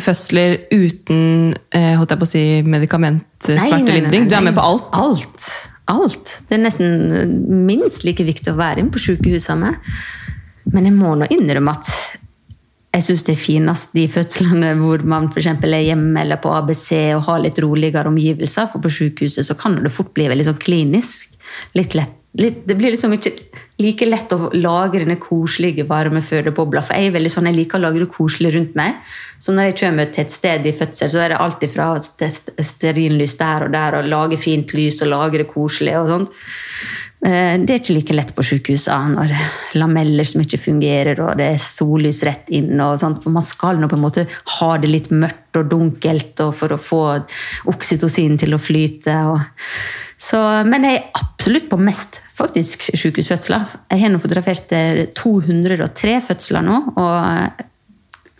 [0.00, 4.28] fødsler uten eh, holdt jeg på å si, medikamentsmertelindring?
[4.28, 4.88] Du er med på alt?
[4.92, 5.46] Alt.
[5.88, 6.38] Alt.
[6.48, 9.72] Det er nesten minst like viktig å være inne på sykehusene.
[10.68, 11.92] Men jeg må nå innrømme at
[12.98, 16.88] jeg syns det er finest de fødslene hvor man for er hjemme eller på ABC
[17.16, 18.68] og har litt roligere omgivelser.
[18.72, 21.36] For på sykehuset så kan det fort bli veldig sånn klinisk.
[21.78, 22.17] Litt lett.
[22.36, 23.32] Litt, det blir liksom ikke
[23.80, 26.82] like lett å lagre den koselige, varme fødebobla.
[26.84, 28.98] For jeg er veldig sånn, jeg liker å lagre koselig rundt meg.
[29.40, 33.36] Så når jeg kommer til et sted i fødsel, så er det alltid fra stearinlys
[33.38, 35.96] der og der, og lage fint lys og lagre koselig.
[35.98, 36.40] og sånt.
[37.18, 39.32] Eh, det er ikke like lett på sykehusene når
[39.80, 42.74] lameller som ikke fungerer, og det er sollys rett inn.
[42.80, 44.26] og sånt, For man skal nå på en måte
[44.58, 47.02] ha det litt mørkt og dunkelt og for å få
[47.66, 49.16] oksytocin til å flyte.
[49.32, 49.40] Og...
[50.18, 53.74] Så, men jeg er absolutt på mest faktisk sykehusfødsler.
[53.92, 54.72] Jeg har nå fotografert
[55.18, 57.62] 203 eh, fødsler nå, og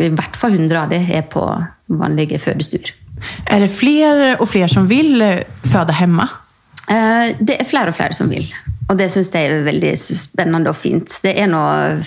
[0.02, 1.44] i hvert fall 100 av dem er på
[1.88, 2.90] vanlige fødestuer.
[3.50, 6.26] Er det flere og flere som vil eh, føde hjemme?
[6.88, 8.46] Det er flere og flere som vil.
[8.88, 11.18] Og det syns jeg er veldig spennende og fint.
[11.20, 11.98] Det er noe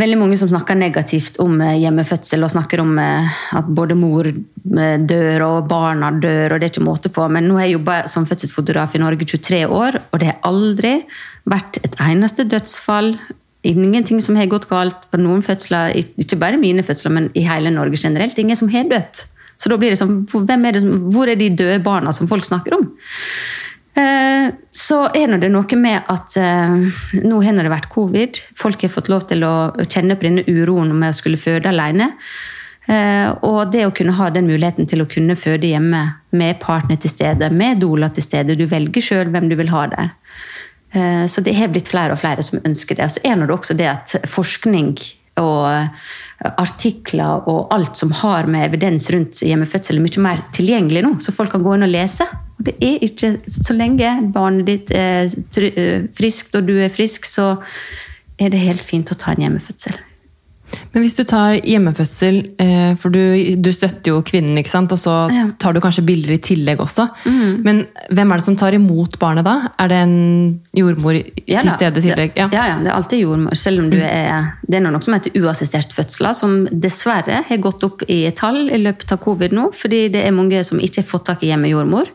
[0.00, 4.28] veldig mange som snakker negativt om eh, hjemmefødsel og snakker om eh, at både mor
[4.28, 7.24] eh, dør og barna dør, og det er ikke måte på.
[7.32, 10.98] Men nå har jeg jobba som fødselsfotograf i Norge 23 år, og det har aldri
[11.48, 13.14] vært et eneste dødsfall.
[13.66, 17.72] Ingenting som har gått galt på noen fødsler, ikke bare mine fødsler, men i hele
[17.74, 18.38] Norge generelt.
[18.38, 19.24] Ingen som har dødd.
[19.56, 22.76] Så da blir det sånn, er det Hvor er de døde barna som folk snakker
[22.76, 22.90] om?
[23.96, 26.74] Eh, så er det noe med at eh,
[27.24, 28.42] nå har det vært covid.
[28.58, 29.54] Folk har fått lov til å
[29.86, 32.10] kjenne på denne uroen med å skulle føde alene.
[32.86, 36.02] Eh, og det å kunne ha den muligheten til å kunne føde hjemme
[36.36, 38.58] med partner til stede, med doula til stede.
[38.58, 40.14] Du velger sjøl hvem du vil ha der.
[41.28, 43.04] Så det har blitt flere og flere som ønsker det.
[43.04, 44.94] Og så er det også det at forskning
[45.42, 45.66] og
[46.62, 51.34] artikler og alt som har med evidens rundt hjemmefødsel, er mye mer tilgjengelig nå, så
[51.36, 52.24] folk kan gå inn og lese.
[52.56, 57.28] Og det er ikke Så lenge barnet ditt er eh, friskt, og du er frisk,
[57.28, 57.56] så
[58.38, 59.96] er det helt fint å ta en hjemmefødsel.
[60.92, 63.20] Men hvis du tar hjemmefødsel, eh, for du,
[63.62, 64.92] du støtter jo kvinnen, ikke sant?
[64.92, 65.14] og så
[65.62, 67.06] tar du kanskje bilder i tillegg også.
[67.24, 67.52] Mm.
[67.64, 69.54] Men hvem er det som tar imot barnet da?
[69.82, 70.16] Er det en
[70.76, 72.34] jordmor ja, til stede i tillegg?
[72.38, 72.48] Ja.
[72.52, 72.64] ja.
[72.72, 73.58] ja, det er alltid jordmor.
[73.60, 74.08] Selv om du mm.
[74.08, 78.66] er Det er noe som heter uassistert fødsler, som dessverre har gått opp i tall
[78.66, 81.52] i løpet av covid nå, fordi det er mange som ikke har fått tak i
[81.52, 82.10] hjemmejordmor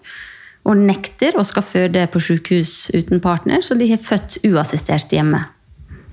[0.68, 5.42] og nekter og skal føde på sykehus uten partner, så de har født uassistert hjemme.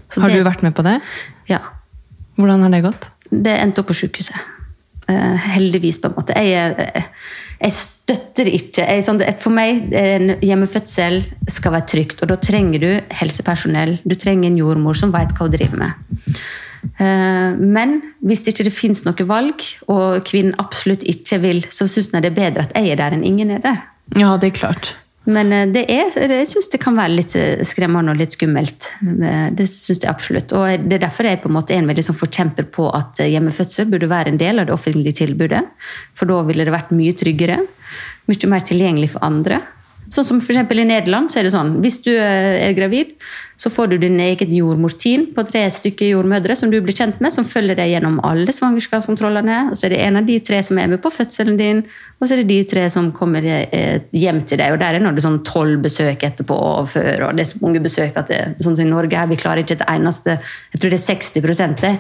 [0.09, 0.99] Så har det, du vært med på det?
[1.51, 1.61] Ja.
[2.39, 3.11] Hvordan har det gått?
[3.29, 4.55] Det endte opp på sykehuset.
[5.09, 6.37] Uh, heldigvis, på en måte.
[6.37, 7.05] Jeg, jeg,
[7.59, 12.85] jeg støtter ikke jeg, sånn, For meg en hjemmefødsel skal være trygt, og da trenger
[12.85, 12.89] du
[13.21, 13.99] helsepersonell.
[14.05, 16.25] Du trenger en jordmor som vet hva hun driver med.
[17.01, 22.13] Uh, men hvis det ikke finnes noe valg, og kvinnen absolutt ikke vil, så syns
[22.15, 23.81] jeg det er bedre at jeg er der enn ingen er der.
[24.17, 24.95] Ja, det er klart.
[25.29, 28.89] Men eh, det er, jeg syns det kan være litt eh, skremmende og litt skummelt.
[29.05, 30.55] Eh, det synes jeg absolutt.
[30.57, 33.21] Og Det er derfor jeg på en måte er en veldig sånn forkjemper på at
[33.25, 35.65] hjemmefødsel burde være en del av det offentlige tilbudet.
[36.17, 37.61] For da ville det vært mye tryggere.
[38.29, 39.61] Mye mer tilgjengelig for andre.
[40.09, 43.13] Sånn som for I Nederland så er det sånn hvis du er gravid,
[43.59, 47.35] så får du din eget jordmorteam på tre stykker jordmødre som du blir kjent med,
[47.35, 49.57] som følger deg gjennom alle svangerskapskontrollene.
[49.73, 51.83] og Så er det en av de tre som er med på fødselen din,
[52.21, 54.73] og så er det de tre som kommer eh, hjem til deg.
[54.73, 57.83] og Der er det sånn tolv besøk etterpå og før, og det er så mange
[57.83, 60.39] besøk at det, sånn som i Norge her, vi klarer ikke et eneste
[60.73, 61.97] Jeg tror det er 60 det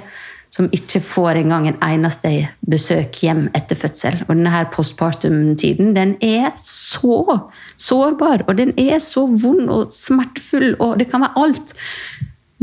[0.53, 2.33] som ikke får engang en eneste
[2.71, 4.23] besøk hjem etter fødsel.
[4.27, 7.21] Og denne postpartum-tiden den er så
[7.77, 11.75] sårbar, og den er så vond og smertefull, og det kan være alt.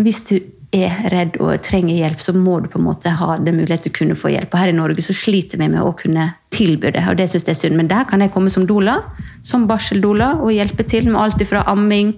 [0.01, 0.37] Hvis du
[0.75, 3.93] er redd og trenger hjelp, så må du på en måte ha den mulighet til
[3.93, 4.51] å kunne få hjelp.
[4.51, 7.47] Og her i Norge så sliter vi med å kunne tilby det, og det syns
[7.47, 7.79] jeg er synd.
[7.79, 8.99] Men der kan jeg komme som doula,
[9.45, 12.15] som barseldoula, og hjelpe til med alt fra amming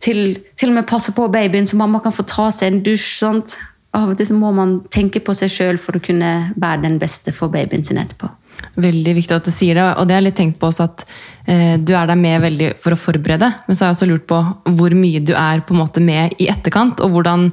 [0.00, 3.08] til til og med passe på babyen, så mamma kan få ta seg en dusj.
[3.20, 3.56] Sant?
[3.96, 7.00] Av og til så må man tenke på seg sjøl for å kunne være den
[7.02, 8.30] beste for babyen sin etterpå.
[8.80, 11.04] Veldig viktig at du sier det, og det har jeg litt tenkt på også at
[11.50, 14.26] eh, du er der med veldig for å forberede, men så har jeg også lurt
[14.30, 14.40] på
[14.78, 17.48] hvor mye du er på en måte med i etterkant, og hvordan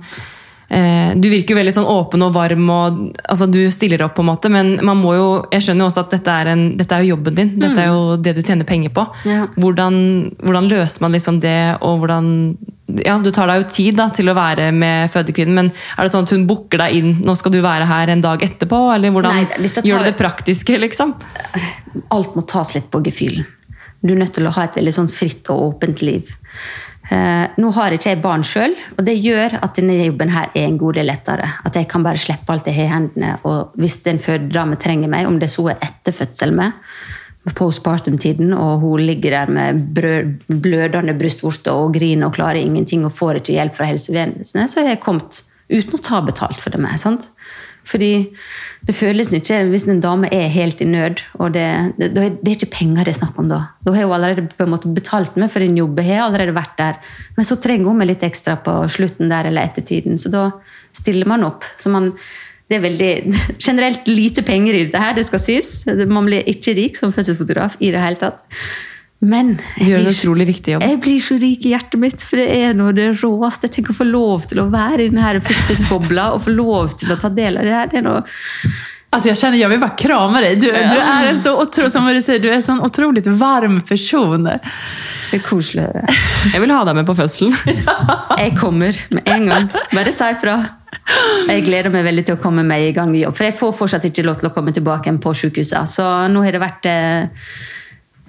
[0.70, 4.26] eh, Du virker jo veldig sånn åpen og varm, og altså, du stiller opp, på
[4.26, 6.94] en måte, men man må jo, jeg skjønner jo også at dette er, en, dette
[6.96, 7.54] er jo jobben din.
[7.66, 9.08] Dette er jo det du tjener penger på.
[9.26, 9.48] Ja.
[9.58, 10.02] Hvordan,
[10.44, 12.28] hvordan løser man liksom det, og hvordan
[12.88, 16.14] ja, Du tar deg jo tid da, til å være med fødekvinnen, men er det
[16.14, 18.80] sånn at hun booker deg inn nå skal du være her en dag etterpå?
[18.96, 19.84] Eller hvordan Nei, ta...
[19.86, 21.16] gjør du det praktiske, liksom?
[22.14, 23.48] alt må tas litt på gefühlen.
[24.00, 26.30] Du er nødt til å ha et veldig sånn fritt og åpent liv.
[27.08, 30.68] Eh, nå har ikke jeg barn sjøl, og det gjør at denne jobben her er
[30.68, 31.48] en god del lettere.
[31.66, 35.12] At jeg kan bare slippe alt jeg har i hendene, og hvis en fødedame trenger
[35.12, 37.17] meg, om det så er etter fødsel med, med
[37.56, 39.84] postpartum-tiden, og hun ligger der med
[40.48, 44.92] blødende brystvorter og griner og klarer ingenting og får ikke hjelp fra helsevesenet, så har
[44.92, 47.00] jeg kommet uten å ta betalt for det med.
[47.00, 47.30] sant?
[47.88, 48.12] Fordi
[48.88, 52.56] det føles ikke Hvis en dame er helt i nød, og det, det, det er
[52.58, 53.62] ikke penger det er snakk om da.
[53.86, 56.56] Da har hun allerede på en måte betalt meg for en jobb, jeg har allerede
[56.56, 57.00] vært der.
[57.38, 60.50] Men så trenger hun meg litt ekstra på slutten der eller ettertiden, så da
[60.96, 61.68] stiller man opp.
[61.80, 62.12] Så man,
[62.70, 63.12] det er veldig
[63.68, 65.86] generelt lite penger i dette her, det skal sies.
[66.08, 68.44] Man blir ikke rik som fødselsfotograf i det hele tatt.
[69.20, 70.84] Men Du gjør en jeg blir- utrolig viktig jobb.
[70.86, 73.66] jeg blir så rik i hjertet mitt, for det er noe av det råeste.
[73.66, 77.16] Jeg tenker å få lov til å være i denne fødselsbobla og få lov til
[77.16, 77.88] å ta del av det her.
[77.96, 78.22] Det er noe
[79.10, 80.56] Alltså jag känner, jag vill bara krama dig.
[80.56, 83.82] Du, du er en så otro, som du säger, du är en sån otroligt varm
[83.82, 84.44] person.
[84.44, 84.60] Det
[85.32, 86.16] er koselig å høre.
[86.52, 87.56] Jeg vil ha deg med på fødselen.
[88.38, 89.70] Jeg kommer med en gang.
[89.96, 90.58] Bare si ifra.
[91.48, 93.36] Jeg gleder meg veldig til å komme meg i gang i jobb.
[93.38, 95.88] For jeg får fortsatt ikke lov til å komme tilbake på sykehuset.
[95.88, 97.48] Så nå har det vært eh,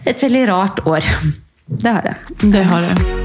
[0.06, 1.08] et veldig rart år.
[1.68, 2.14] Det har det.
[2.54, 3.18] Det har du.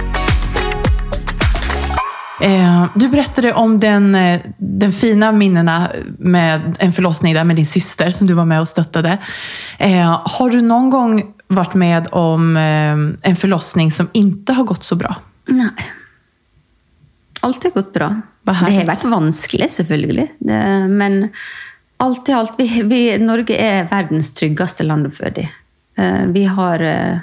[2.44, 7.66] Eh, du berättade om den, eh, den fina minnena med en förlossning där med din
[7.66, 9.18] syster som du var med och stöttade.
[9.78, 14.96] Eh, har du någon gång vært med om en förlossning som ikke har gått så
[14.96, 15.16] bra?
[15.46, 15.70] Nei.
[17.42, 18.22] Alt har gått bra.
[18.43, 20.25] Det har vært vanskelig, selvfølgelig.
[20.43, 21.29] Det, men
[22.03, 25.51] alt i alt vi, vi, Norge er verdens tryggeste land å føde i.
[25.99, 27.19] Eh, Vi har, eh,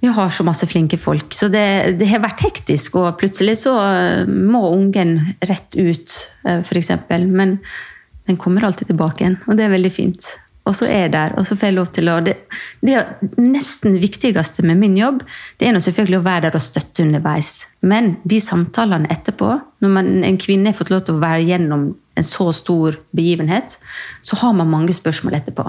[0.00, 1.34] vi har så masse flinke folk.
[1.34, 6.92] Så det, det har vært hektisk, og plutselig så eh, må ungen rett ut, f.eks.
[7.26, 7.58] Men
[8.28, 10.34] den kommer alltid tilbake igjen, og det er veldig fint.
[10.68, 12.34] Og så er jeg der, og så får jeg lov til å Det,
[12.84, 12.98] det
[13.40, 15.22] nesten viktigste med min jobb,
[15.56, 17.66] det er selvfølgelig å være der og støtte underveis.
[17.80, 19.48] Men de samtalene etterpå,
[19.80, 23.78] når man, en kvinne har fått lov til å være gjennom en så stor begivenhet,
[24.20, 25.66] så har man mange spørsmål etterpå.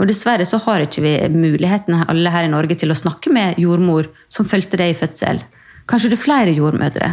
[0.00, 3.60] Og dessverre så har ikke vi muligheten alle her i Norge til å snakke med
[3.62, 5.42] jordmor som fulgte deg i fødsel.
[5.86, 7.12] Kanskje det er flere jordmødre.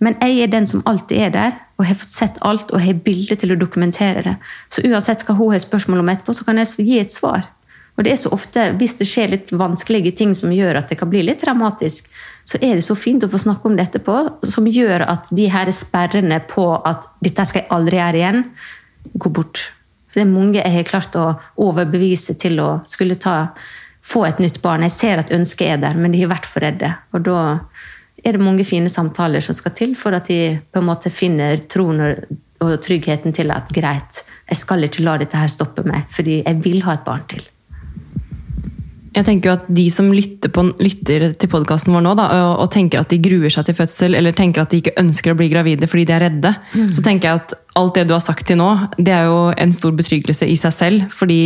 [0.00, 2.98] Men jeg er den som alltid er der, og har fått sett alt og har
[3.06, 4.34] bilder til å dokumentere det.
[4.68, 7.46] Så uansett hva hun har spørsmål om etterpå, så kan jeg gi et svar.
[7.96, 10.98] Og det er så ofte, Hvis det skjer litt vanskelige ting som gjør at det
[11.00, 12.08] kan bli litt dramatisk,
[12.44, 14.16] så er det så fint å få snakke om det etterpå,
[14.48, 18.44] som gjør at de her sperrene på at 'dette skal jeg aldri gjøre igjen',
[19.14, 19.72] går bort.
[20.08, 23.52] For det er mange jeg har klart å overbevise til å skulle ta,
[24.02, 24.82] få et nytt barn.
[24.82, 26.96] Jeg ser at ønsket er der, men de har vært for redde.
[27.12, 27.60] Og da
[28.24, 31.62] er det mange fine samtaler som skal til for at de på en måte finner
[31.70, 36.42] troen og, tryggheten til at greit, jeg skal ikke la dette her stoppe meg, fordi
[36.42, 37.40] jeg vil ha et barn til.
[39.10, 42.50] Jeg tenker jo at De som lytter, på, lytter til podkasten vår nå da, og,
[42.62, 45.38] og tenker at de gruer seg til fødsel, eller tenker at de ikke ønsker å
[45.40, 46.52] bli gravide fordi de er redde,
[46.94, 48.68] så tenker jeg at alt det du har sagt til nå,
[49.00, 51.08] det er jo en stor betryggelse i seg selv.
[51.16, 51.40] Fordi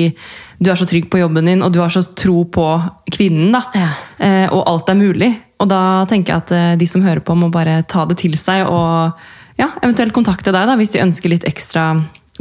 [0.58, 2.66] du er så trygg på jobben din, og du har så tro på
[3.14, 3.52] kvinnen.
[3.54, 3.88] da, Ja.
[4.18, 5.30] eh, Og alt er mulig.
[5.62, 8.36] Og da tenker jeg at eh, de som hører på, må bare ta det til
[8.40, 9.14] seg og
[9.60, 11.92] ja, eventuelt kontakte deg da, hvis de ønsker litt ekstra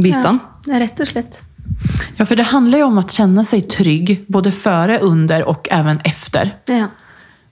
[0.02, 0.42] bistand.
[0.66, 1.44] Ja, rett og slett.
[2.18, 6.02] Ja, for det handler jo om å kjenne seg trygg både før, under og even
[6.08, 6.56] efter.
[6.72, 6.90] Ja.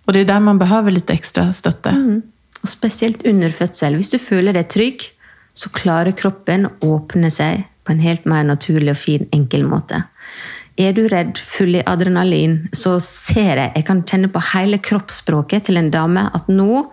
[0.06, 1.94] Og det er der man behøver litt ekstra støtte.
[1.94, 2.22] Mm.
[2.62, 3.98] Og spesielt under fødsel.
[4.00, 5.06] Hvis du føler deg trygg,
[5.54, 10.04] så klarer kroppen å åpne seg på en helt mer naturlig og fin, enkel måte.
[10.82, 15.68] Er du redd, full i adrenalin, så ser jeg Jeg kan kjenne på hele kroppsspråket
[15.70, 16.86] til en dame at nå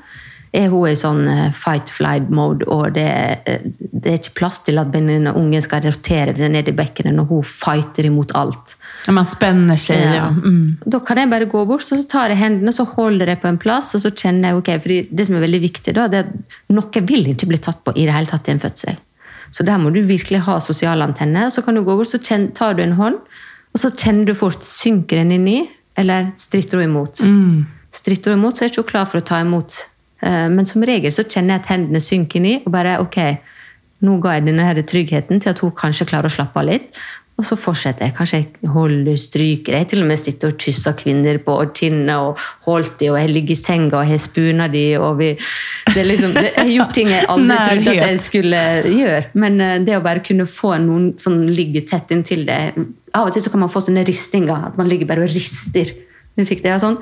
[0.58, 4.88] er hun i sånn eh, fight-flight-mode, og det, er- det er ikke plass til at
[4.94, 8.72] den ungen skal rotere det ned i bekkenet når hun fighter imot alt.
[9.12, 10.14] Man spenner seg, Ja.
[10.22, 10.30] ja.
[10.32, 10.78] mm.
[10.88, 13.58] Da kan jeg bare gå bort, så tar jeg hendene, så holder jeg på en
[13.60, 16.32] plass, og så kjenner jeg, ok, fordi det som er veldig viktig da, det er
[16.32, 18.96] at noe vil ikke bli tatt på i det hele tatt i en fødsel.
[19.52, 22.18] Så der må du virkelig ha sosiale antenner, så kan du gå bort, så
[22.56, 23.20] tar du en hånd,
[23.78, 25.58] og så kjenner du fort, synker den inn i,
[25.98, 27.20] eller stritter hun imot.
[27.94, 29.76] Stritter hun imot, så er ikke hun klar for å ta imot.
[30.20, 33.18] Eh, Men som regel så kjenner jeg at hendene synker inn i, og bare, ok,
[34.02, 36.98] nå ga jeg denne her tryggheten til at hun kanskje klarer å slappe av litt.
[37.38, 38.14] Og så fortsetter jeg.
[38.16, 39.76] Kanskje jeg holder, stryker.
[39.78, 43.30] Jeg til og med sitter og kysser kvinner på kinnet og holdt de, og jeg
[43.30, 44.82] ligger i senga og har spuna de.
[44.98, 45.28] og vi,
[45.86, 49.22] det er liksom, Jeg har gjort ting jeg aldri trodde at jeg skulle gjøre.
[49.38, 52.58] Men eh, det å bare kunne få noen som ligger tett inntil det
[53.14, 54.72] Av og til så kan man få sånne ristinger.
[54.72, 55.94] At man ligger bare og rister.
[56.34, 56.98] Du fikk det, ja, sånn.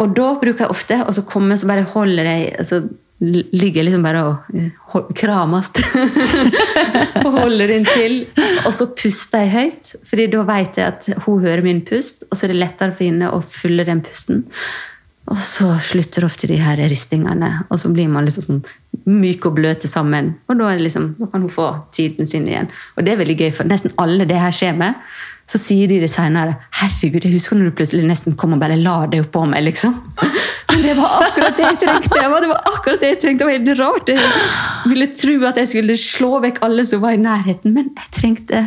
[0.00, 2.80] Og da bruker jeg ofte, og så kommer så bare holder jeg altså,
[3.24, 5.70] Ligger liksom bare og eh, krames.
[7.24, 8.16] og holder inntil.
[8.64, 12.36] Og så puster jeg høyt, Fordi da vet jeg at hun hører min pust, og
[12.36, 14.44] så er det lettere for henne å følge den pusten.
[15.32, 18.64] Og så slutter ofte de her ristingene, og så blir man liksom sånn
[19.08, 20.34] myk og bløte sammen.
[20.52, 22.68] Og da, liksom, da kan hun få tiden sin igjen.
[22.98, 25.00] Og det er veldig gøy, for nesten alle det her skjer med.
[25.50, 26.56] Så sier de det seinere.
[26.72, 29.94] 'Herregud, jeg husker når du plutselig nesten kom og bare la deg oppå meg', liksom.
[30.70, 32.16] Men det var akkurat det jeg trengte!
[32.16, 33.44] Det var, akkurat det jeg trengte.
[33.44, 34.08] Det var helt rart.
[34.08, 38.10] Jeg ville tro at jeg skulle slå vekk alle som var i nærheten, men jeg
[38.16, 38.64] trengte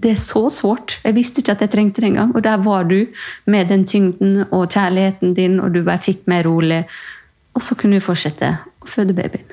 [0.00, 0.98] det er så sårt.
[1.04, 2.30] Jeg visste ikke at jeg trengte det engang.
[2.32, 3.06] Og der var du
[3.46, 6.84] med den tyngden og kjærligheten din, og du bare fikk meg rolig.
[7.54, 8.54] Og så kunne vi fortsette
[8.90, 9.46] å føde babyen.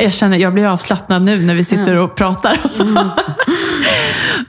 [0.00, 2.60] Jag känner, jag blir avslappnad nu när vi sitter och pratar.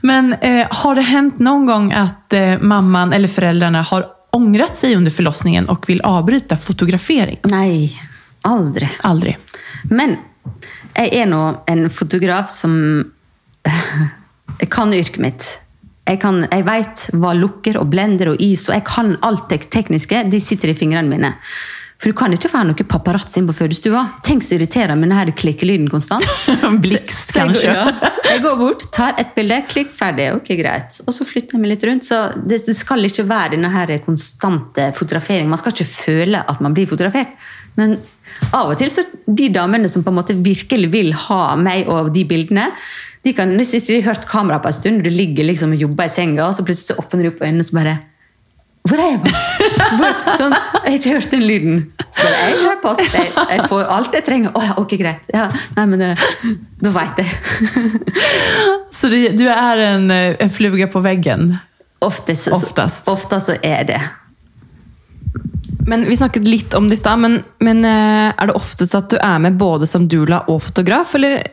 [0.00, 4.96] Men eh, har det hänt någon gång att eh, mamman eller föräldrarna har ångrat sig
[4.96, 7.38] under förlossningen och vill avbryta fotografering?
[7.42, 8.00] Nei,
[8.42, 8.88] aldri.
[9.00, 9.38] Aldrig.
[9.90, 10.16] Men
[10.96, 13.04] jeg er nå en fotograf som
[14.70, 15.46] kan yrket mitt.
[16.06, 19.66] Jeg, kan, jeg vet hva lukker og blender og is, og jeg kan alt det
[19.74, 20.22] tekniske.
[20.30, 21.32] De sitter i fingrene mine.
[21.96, 24.02] For du kan ikke få noe paparazzi inn på fødestua.
[24.26, 26.26] Tenk så irriterende med denne klikkelyden konstant.
[26.84, 27.70] Bliks, Så jeg, kanske.
[27.72, 30.26] går, ja, så jeg går bort, tar et bilde, klikk, ferdig.
[30.36, 30.98] Ok, greit.
[31.06, 32.04] Og så flytter jeg meg litt rundt.
[32.04, 35.48] Så det, det skal ikke være denne her konstante fotografering.
[35.48, 37.32] Man skal ikke føle at man blir fotografert.
[37.80, 37.96] Men
[38.52, 42.12] av og til så de damene som på en måte virkelig vil ha meg og
[42.12, 42.68] de bildene,
[43.24, 45.80] de kan hvis ikke de har hørt kamera på en stund, du ligger liksom og
[45.80, 47.96] jobber i senga, og så plutselig så åpner de opp øynene og så bare
[48.86, 49.34] hvor er jeg?
[49.98, 50.18] Hvor?
[50.40, 51.78] Sånn, jeg har ikke hørt den lyden.
[52.16, 53.02] Skal jeg ha post?
[53.12, 54.52] jeg, jeg får alt jeg trenger.
[54.56, 55.24] Å ja, ok, greit.
[55.34, 56.10] Ja, nei, men nå
[56.86, 57.30] da veit jeg.
[58.96, 61.50] Så du, du er en, eh, en fluge på veggen?
[62.06, 63.08] Oftest, Oftest.
[63.10, 64.00] ofte så er det.
[65.86, 69.10] Men Vi snakket litt om det i stad, men, men eh, er det oftest at
[69.12, 71.14] du er med både som doula og fotograf?
[71.18, 71.44] Eller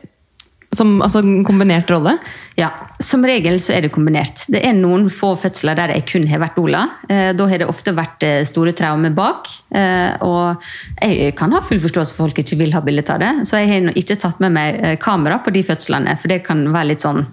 [0.74, 2.16] som altså, kombinert rolle?
[2.58, 2.68] Ja,
[3.02, 4.44] Som regel så er det kombinert.
[4.48, 6.84] Det er noen få fødsler der jeg kun har vært Ola.
[7.10, 9.48] Eh, Da har det ofte vært eh, store traumer bak.
[9.74, 10.62] eh, Og
[11.02, 13.32] jeg kan ha full forståelse for folk ikke vil ha bilde av det.
[13.48, 16.92] Så jeg har ikke tatt med meg kamera på de fødslene, for det kan være
[16.92, 17.24] litt sånn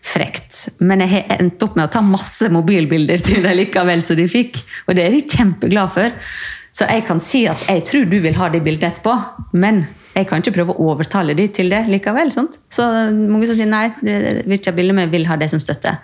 [0.00, 0.68] frekt.
[0.80, 4.26] Men jeg har endt opp med å ta masse mobilbilder til dem likevel som de
[4.30, 4.62] fikk.
[4.88, 6.10] Og det er de kjempeglade for.
[6.72, 9.14] Så jeg kan si at jeg tror du vil ha det bildet etterpå,
[9.58, 9.84] men
[10.20, 12.32] jeg kan ikke prøve å overtale de til det likevel.
[12.34, 12.58] sant?
[12.72, 13.86] Så mange som sier nei,
[14.50, 15.96] Vicha ha vil ha det som støtte.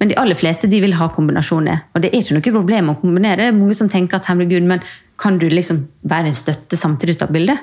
[0.00, 1.86] Men de aller fleste de vil ha kombinasjoner.
[1.94, 3.42] Og det er ikke noe problem å kombinere.
[3.42, 4.84] Det er mange som tenker at herregud, men
[5.22, 7.56] kan du liksom være en støtte samtidig som du tar bilde?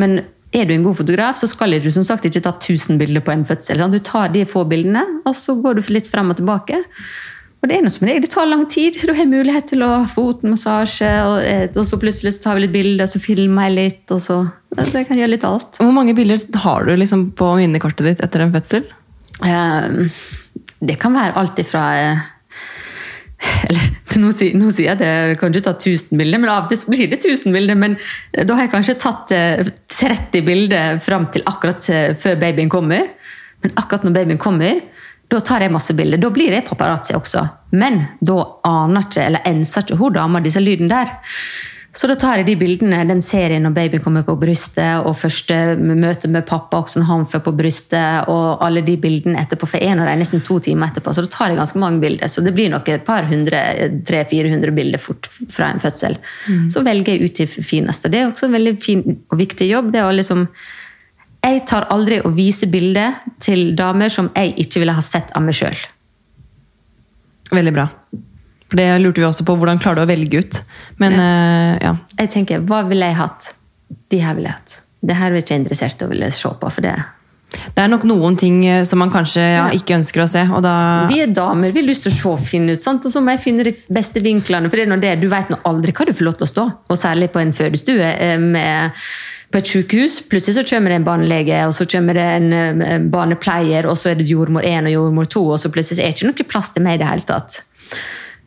[0.00, 0.20] Men
[0.52, 3.32] er du en god fotograf, så skal du som sagt ikke ta 1000 bilder på
[3.34, 3.78] en fødsel.
[3.78, 3.94] sant?
[3.94, 6.82] Du tar de få bildene, og så går du litt frem og tilbake.
[7.60, 8.96] Og det er noe som regel, det tar lang tid.
[9.04, 12.64] Du har mulighet til å få fotmassasje, og, eh, og så plutselig så tar vi
[12.64, 15.76] litt bilder, og så filmer jeg litt, og så Det kan gjøre litt alt.
[15.76, 18.84] Hvor mange bilder har du liksom på minnekortet ditt etter en fødsel?
[19.44, 20.06] Eh,
[20.80, 22.20] det kan være alt ifra eh,
[23.68, 23.88] eller,
[24.20, 26.72] nå, sier, nå sier jeg at jeg kan ikke ta 1000 bilder, men av og
[26.72, 27.78] til blir det 1000 bilder.
[27.78, 27.96] Men
[28.36, 33.08] da har jeg kanskje tatt eh, 30 bilder fram til akkurat eh, før babyen kommer.
[33.64, 34.80] Men akkurat når babyen kommer,
[35.30, 36.20] da tar jeg masse bilder.
[36.20, 37.46] Da blir jeg paparazzi også.
[37.78, 41.12] Men da aner ikke, eller enser ikke hun dama disse lyden der.
[41.90, 45.56] Så da tar jeg de bildene, den serien når babyen kommer på brystet, og første
[45.74, 49.82] møte med pappa også når han får på brystet, og alle de bildene etterpå, for
[49.82, 51.14] en av dem nesten to timer etterpå.
[51.14, 52.30] Så da tar jeg ganske mange bilder.
[52.30, 53.62] Så det blir nok et par hundre,
[54.06, 56.18] 300-400 bilder fort fra en fødsel.
[56.70, 58.10] Så velger jeg ut de fineste.
[58.10, 59.90] Det er også en veldig fin og viktig jobb.
[59.94, 60.46] det å liksom
[61.40, 65.44] jeg tar aldri å vise bilder til damer som jeg ikke ville ha sett av
[65.46, 65.78] meg sjøl.
[67.50, 67.86] Veldig bra.
[68.70, 69.56] For det lurte vi også på.
[69.58, 70.60] Hvordan klarer du å velge ut?
[71.02, 71.94] Men eh, ja.
[72.20, 73.54] Jeg tenker, hva ville jeg hatt?
[74.12, 74.76] De her ville jeg hatt.
[75.00, 76.70] Det her er jeg ikke interessert i å ville se på.
[76.70, 76.94] for det.
[77.50, 80.44] Det er nok noen ting eh, som man kanskje ja, ikke ønsker å se.
[80.52, 80.74] og da...
[81.10, 82.84] Vi er damer, vi har lyst til å se fine ut.
[82.84, 83.08] sant?
[83.08, 84.70] Og så må jeg finne de beste vinklene.
[84.70, 86.52] for det er noe det, Du vet nå aldri hva du får lov til å
[86.52, 86.68] stå.
[86.86, 88.12] Og særlig på en fødestue.
[88.12, 88.92] eh, med
[89.50, 90.20] på et sykehus.
[90.30, 94.12] Plutselig så kommer det en barnelege, og så kommer det en eh, barnepleier, og så
[94.12, 96.72] er det jordmor 1 og jordmor 2, og så plutselig er det ikke noe plass
[96.74, 97.60] til meg i det hele tatt.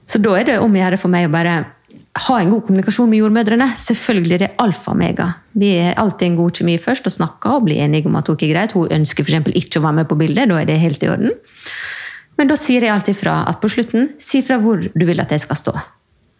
[0.09, 1.57] Så da er det om å gjøre for meg å bare
[2.27, 3.67] ha en god kommunikasjon med jordmødrene.
[3.79, 5.29] Selvfølgelig er det alfa og mega.
[5.57, 8.37] Vi er alltid en god kjemi først og snakker og blir enige om at hun
[8.37, 8.75] ikke er greit.
[8.77, 11.33] Hun ønsker eksempel ikke å være med på bildet, da er det helt i orden.
[12.37, 15.33] Men da sier jeg alltid fra at på slutten, si fra hvor du vil at
[15.33, 15.73] jeg skal stå.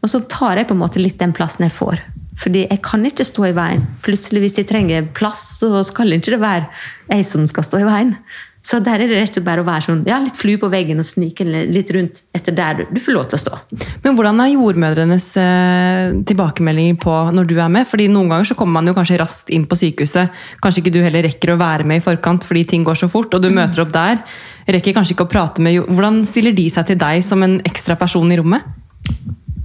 [0.04, 2.02] Og så tar jeg på en måte litt den plassen jeg får.
[2.44, 3.86] Fordi jeg kan ikke stå i veien.
[4.04, 6.68] Plutselig hvis de trenger plass, så skal ikke det være
[7.14, 8.18] jeg som skal stå i veien.
[8.64, 10.70] Så der er det rett og slett bare å være sånn, ja, litt flue på
[10.72, 13.58] veggen og snike litt rundt etter der du, du får lov til å stå.
[14.06, 17.90] Men hvordan er jordmødrenes eh, tilbakemeldinger på når du er med?
[17.90, 20.32] Fordi Noen ganger så kommer man jo kanskje raskt inn på sykehuset.
[20.64, 23.36] Kanskje ikke du heller rekker å være med i forkant fordi ting går så fort,
[23.36, 24.24] og du møter opp der.
[24.72, 28.00] Rekker kanskje ikke å prate med Hvordan stiller de seg til deg som en ekstra
[28.00, 28.64] person i rommet?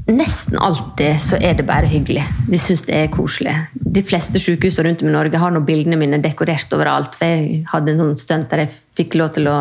[0.09, 2.23] Nesten alltid så er det bare hyggelig.
[2.49, 3.53] De syns det er koselig.
[3.77, 7.19] De fleste sykehusene rundt om i Norge har nå bildene mine dekorert overalt.
[7.19, 9.59] For jeg hadde en sånn stunt der jeg fikk lov til å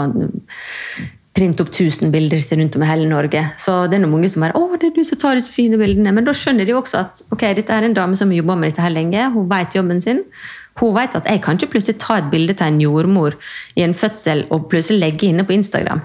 [1.38, 3.44] printe opp 1000 bilder til rundt om i hele Norge.
[3.60, 5.78] Så det er noen mange som bare 'Å, det er du som tar disse fine
[5.78, 6.14] bildene'.
[6.14, 8.72] Men da skjønner de også at ok, dette er en dame som har jobba med
[8.72, 9.34] dette her lenge.
[9.34, 10.24] Hun vet jobben sin.
[10.80, 13.36] Hun vet at jeg kan ikke plutselig ta et bilde til en jordmor
[13.76, 16.02] i en fødsel og plutselig legge inne på Instagram.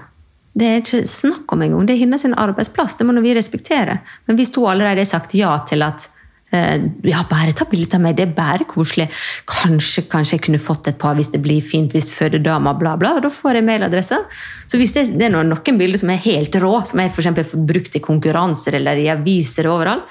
[0.53, 1.85] Det er ikke snakk om engang.
[1.87, 2.97] Det er hennes arbeidsplass.
[2.99, 4.01] Det må vi respektere.
[4.27, 6.05] Men hvis hun allerede har sagt ja til at
[6.53, 9.09] eh, ja, bare ta bilde av meg, det er bare koselig.
[9.49, 13.15] Kanskje, kanskje jeg kunne fått et par hvis det blir fint, hvis fødedama bla, bla.
[13.23, 14.21] Da får jeg mailadresse.
[14.69, 17.67] Så hvis det, det er noen, bilder som er helt rå, som jeg for fått
[17.73, 20.05] brukt i konkurranser eller i aviser overalt,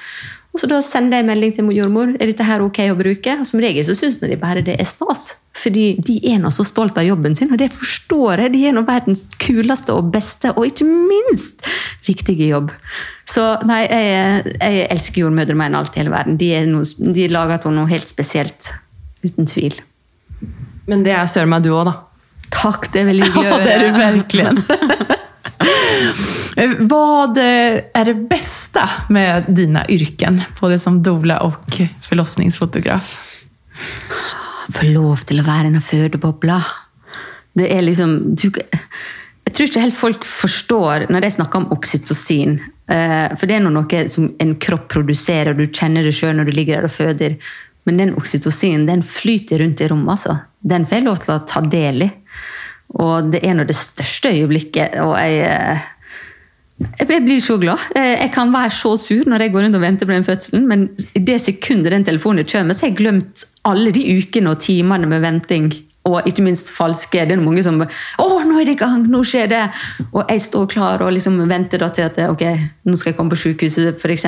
[0.53, 2.11] og så da sender jeg melding til jordmor.
[2.21, 3.39] Er dette her ok å bruke?
[3.41, 5.31] Og som regel så syns de bare det er stas.
[5.57, 8.53] Fordi de er nå så stolt av jobben sin, og det forstår jeg.
[8.53, 11.65] De er nå verdens kuleste og beste, og ikke minst
[12.09, 12.73] riktige jobb.
[13.29, 16.37] Så nei, jeg, jeg elsker jordmødre mer enn alt i hele verden.
[16.41, 16.85] De, er noe,
[17.17, 18.73] de lager til noe helt spesielt.
[19.25, 19.81] Uten tvil.
[20.91, 21.97] Men det er søren meg du òg, da.
[22.53, 25.19] Takk, det er veldig hyggelig Ja, det er du høre.
[25.65, 26.89] verkligen.
[26.89, 30.43] Vad eh, är det bästa med dina yrken?
[30.61, 33.19] Både som doula och förlossningsfotograf.
[34.73, 36.61] få lov til å være en fødebobla.
[37.59, 38.51] Det er liksom du,
[39.45, 42.61] Jeg tror ikke helt folk forstår når de snakker om oksytocin.
[42.89, 46.45] eh, for det er noe som en kropp produserer, og du kjenner det sjøl når
[46.45, 47.37] du ligger der og føder.
[47.85, 50.11] Men den oksytocinen den flyter rundt i rommet.
[50.11, 50.39] altså.
[50.63, 52.11] Den får jeg lov til å ta del i.
[53.01, 54.99] Og det er nå det største øyeblikket.
[55.01, 55.41] og jeg...
[55.49, 55.91] eh,
[56.99, 57.79] jeg blir så glad.
[57.97, 60.67] Eh, Jeg kan være så sur når jeg går rundt og venter på den fødselen,
[60.69, 64.61] men i det sekundet den telefonen kommer, så har jeg glemt alle de ukene og
[64.61, 65.73] timene med venting.
[66.05, 67.25] Og ikke minst falske.
[67.29, 69.07] Det er mange som 'Å, nå er det i gang!
[69.07, 69.71] Nå skjer det!'
[70.13, 72.43] Og jeg står klar og liksom venter da til at ok,
[72.85, 74.25] nå skal jeg komme på sykehuset, f.eks.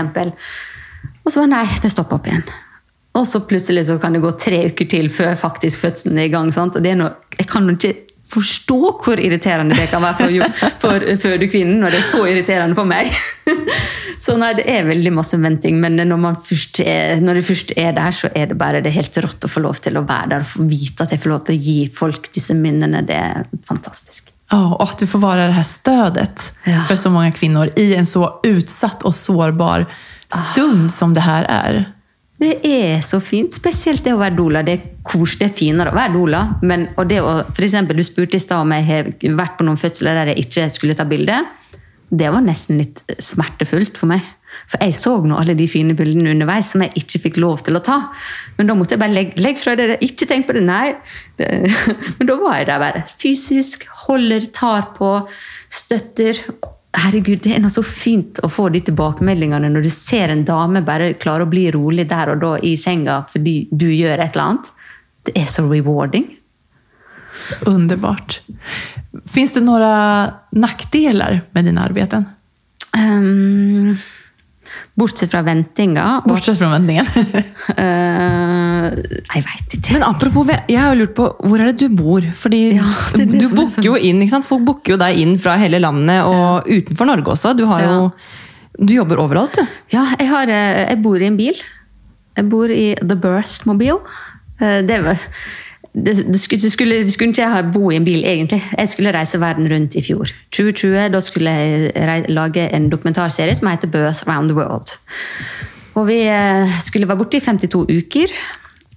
[1.27, 2.45] Og så nei, det stopper opp igjen.
[3.15, 6.29] Og så plutselig så kan det gå tre uker til før faktisk fødselen er i
[6.29, 6.53] gang.
[6.53, 6.77] Sant?
[6.77, 7.95] Og det er noe, jeg kan jo ikke
[8.29, 12.89] forstå hvor irriterende det kan være for, for fødekvinnen når det er så irriterende for
[12.89, 13.13] meg.
[14.25, 17.73] Så nei, det er veldig masse venting, men når, man først er, når det først
[17.77, 20.05] er der, så er det bare det er helt rått å få lov til å
[20.07, 23.03] være der og få vite at jeg får lov til å gi folk disse minnene.
[23.05, 24.31] Det er fantastisk.
[24.51, 26.85] Ja, och att du får vara det här stödet Ja.
[26.89, 29.87] för så mange kvinner i en så utsatt og sårbar
[30.53, 31.93] stund som det her är.
[32.45, 33.55] Det er så fint.
[33.57, 34.61] Spesielt det å være doula.
[34.67, 36.43] Det er koselig, det er finere å være doula.
[36.67, 39.67] Men, og det å, for eksempel, du spurte i stad om jeg har vært på
[39.67, 41.41] noen fødsler der jeg ikke skulle ta bilde.
[42.15, 44.27] Det var nesten litt smertefullt for meg.
[44.71, 47.79] For jeg så nå alle de fine bildene underveis som jeg ikke fikk lov til
[47.79, 47.99] å ta.
[48.59, 49.99] Men da måtte jeg bare legge, legge fra dere.
[50.05, 50.95] Ikke tenk på det, nei.
[51.41, 51.49] Det,
[52.19, 53.05] men da var jeg der bare.
[53.21, 53.89] Fysisk.
[54.05, 55.17] Holder, tar på,
[55.73, 56.45] støtter.
[56.95, 60.85] Herregud, det er noe så fint å få de tilbakemeldingene når du ser en dame
[60.87, 64.45] bare klare å bli rolig der og da i senga fordi du gjør et eller
[64.45, 64.71] annet.
[65.27, 66.29] Det er så rewarding.
[67.67, 68.39] Underbart.
[69.27, 72.29] Finns det noen nackdelar med dine arbeten?
[72.95, 73.97] Ehm,
[74.97, 76.21] Bortsett fra ventinga.
[76.25, 77.09] Bortsett fra ventingen.
[77.79, 78.87] uh,
[79.35, 79.97] jeg veit ikke.
[79.97, 82.27] Men apropos, jeg har jo lurt på, hvor er det du bor?
[82.39, 82.87] Fordi Ja,
[83.17, 84.47] det er det du er booker jo inn, ikke sant?
[84.49, 87.55] Folk booker jo deg inn fra hele landet, og utenfor Norge også.
[87.59, 87.97] Du, har Ja.
[87.97, 88.13] jo,
[88.87, 89.67] du jobber overalt, du.
[89.95, 91.59] Ja, jeg, har, eh, jeg bor i en bil.
[92.39, 93.99] Jeg bor i The Birth Mobile.
[94.61, 95.19] Eh, Det var,
[95.95, 98.63] det, det skulle, skulle, skulle ikke ha bo i en bil, egentlig.
[98.79, 100.27] Jeg skulle reise verden rundt i fjor.
[100.51, 104.99] 2020, Da skulle jeg lage en dokumentarserie som heter Birth Around the World.
[105.95, 108.35] Og vi eh, skulle være borte i 52 uker.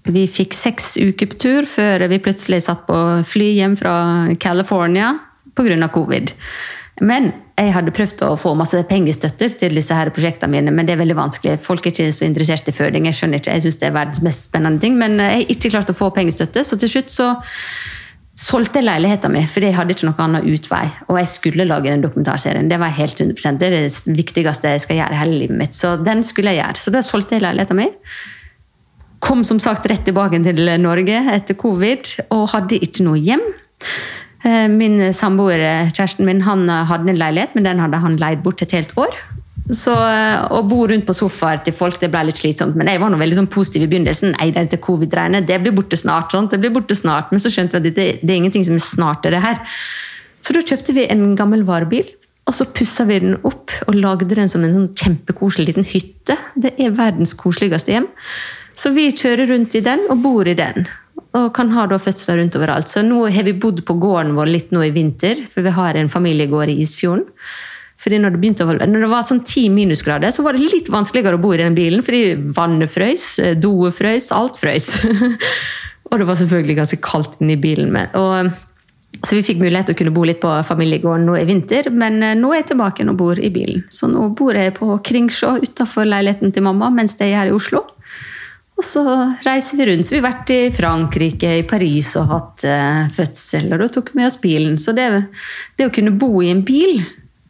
[0.07, 5.13] Vi fikk seks uker på tur før vi plutselig satt på fly hjem fra California
[5.55, 5.87] pga.
[5.87, 6.31] covid.
[7.01, 10.95] Men jeg hadde prøvd å få masse pengestøtter til disse her prosjektene mine, men det
[10.95, 11.59] er veldig vanskelig.
[11.61, 13.05] Folk er ikke så interessert i føding.
[13.09, 15.71] Jeg skjønner ikke, jeg synes det er verdens mest spennende ting, men jeg har ikke
[15.73, 17.31] klart å få pengestøtte, så til slutt så
[18.37, 20.83] solgte jeg leiligheten min, fordi jeg hadde ikke noen annen utvei.
[21.09, 22.69] Og jeg skulle lage den dokumentarserien.
[22.69, 23.57] Det var helt 100%.
[23.61, 25.77] Det er det viktigste jeg skal gjøre i hele livet mitt.
[25.77, 26.83] Så den skulle jeg gjøre.
[26.83, 27.95] Så da solgte jeg leiligheten min.
[29.25, 33.41] Kom som sagt rett tilbake til Norge etter covid og hadde ikke noe hjem.
[34.43, 38.17] Eh, Min samboer, eh, kjæresten min, han eh, hadde en leilighet, men den hadde han
[38.21, 39.15] leid bort et helt år.
[39.73, 43.09] Så Å bo rundt på sofaer til folk det ble litt slitsomt, men jeg var
[43.11, 44.31] nå veldig sånn positiv i begynnelsen.
[44.37, 46.31] Nei, dette covid-greiene, det blir borte snart.
[46.31, 48.75] sånt, det blir borte snart, Men så skjønte vi at det, det er ingenting som
[48.75, 49.23] er snart.
[49.23, 49.59] det her.
[50.39, 52.07] Så da kjøpte vi en gammel varebil,
[52.47, 56.37] og så pussa vi den opp og lagde den som en sånn kjempekoselig liten hytte.
[56.55, 58.07] Det er verdens koseligste hjem.
[58.73, 60.87] Så vi kjører rundt i den og bor i den.
[61.37, 62.89] Og kan ha da fødsler rundt overalt.
[62.91, 65.97] Så nå har vi bodd på gården vår litt nå i vinter, for vi har
[65.99, 67.27] en familiegård i Isfjorden.
[67.97, 71.39] Fordi når det, å, når det var sånn ti minusgrader, så var det litt vanskeligere
[71.39, 73.25] å bo i den bilen, fordi vannet frøys,
[73.57, 74.91] doet frøys, alt frøys.
[76.11, 77.89] og det var selvfølgelig ganske kaldt inni bilen.
[77.95, 78.13] Med.
[78.21, 78.53] Og,
[79.25, 82.21] så vi fikk mulighet til å kunne bo litt på familiegården nå i vinter, men
[82.21, 83.81] eh, nå er jeg tilbake og bor i bilen.
[83.93, 87.55] Så nå bor jeg på Kringsjå utafor leiligheten til mamma mens jeg er her i
[87.55, 87.81] Oslo.
[88.77, 89.03] Og så
[89.45, 90.07] reiser vi rundt.
[90.07, 93.71] Så vi har vært i Frankrike, i Paris og hatt eh, fødsel.
[93.73, 94.77] Og tok vi med oss bilen.
[94.81, 95.07] Så det,
[95.77, 97.01] det å kunne bo i en bil,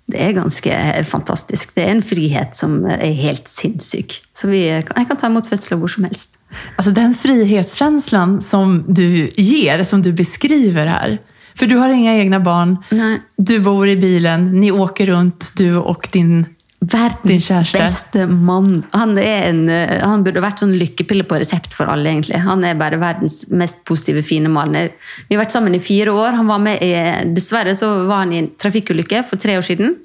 [0.07, 1.75] det er ganske fantastisk.
[1.75, 4.21] Det er en frihet som er helt sinnssyk.
[4.31, 6.37] Så vi, jeg kan ta imot fødsler hvor som helst.
[6.77, 11.17] Alltså den frihetskänslan som du ger, som du beskriver her
[11.59, 13.17] For du har inga egna barn, Nei.
[13.35, 16.45] du bor i bilen, ni åker rundt, du og din...
[16.79, 18.83] Verdens beste mann.
[18.93, 22.37] Han, en, eh, han burde vært sånn lykkepille på resept for alle, egentlig.
[22.45, 24.77] Han er bare verdens mest positive, fine mann.
[25.27, 26.37] Vi har vært sammen i fire år.
[26.37, 26.91] Han var med i,
[27.33, 29.97] dessverre så var han i en trafikkulykke for tre år siden.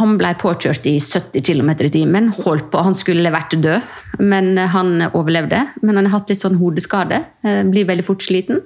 [0.00, 2.32] Han ble påkjørt i 70 km i timen.
[2.34, 3.80] Holdt på, Han skulle vært død,
[4.18, 5.68] men han overlevde.
[5.82, 7.24] Men han har hatt litt sånn hodeskade.
[7.44, 8.64] eh, Blir veldig fort sliten.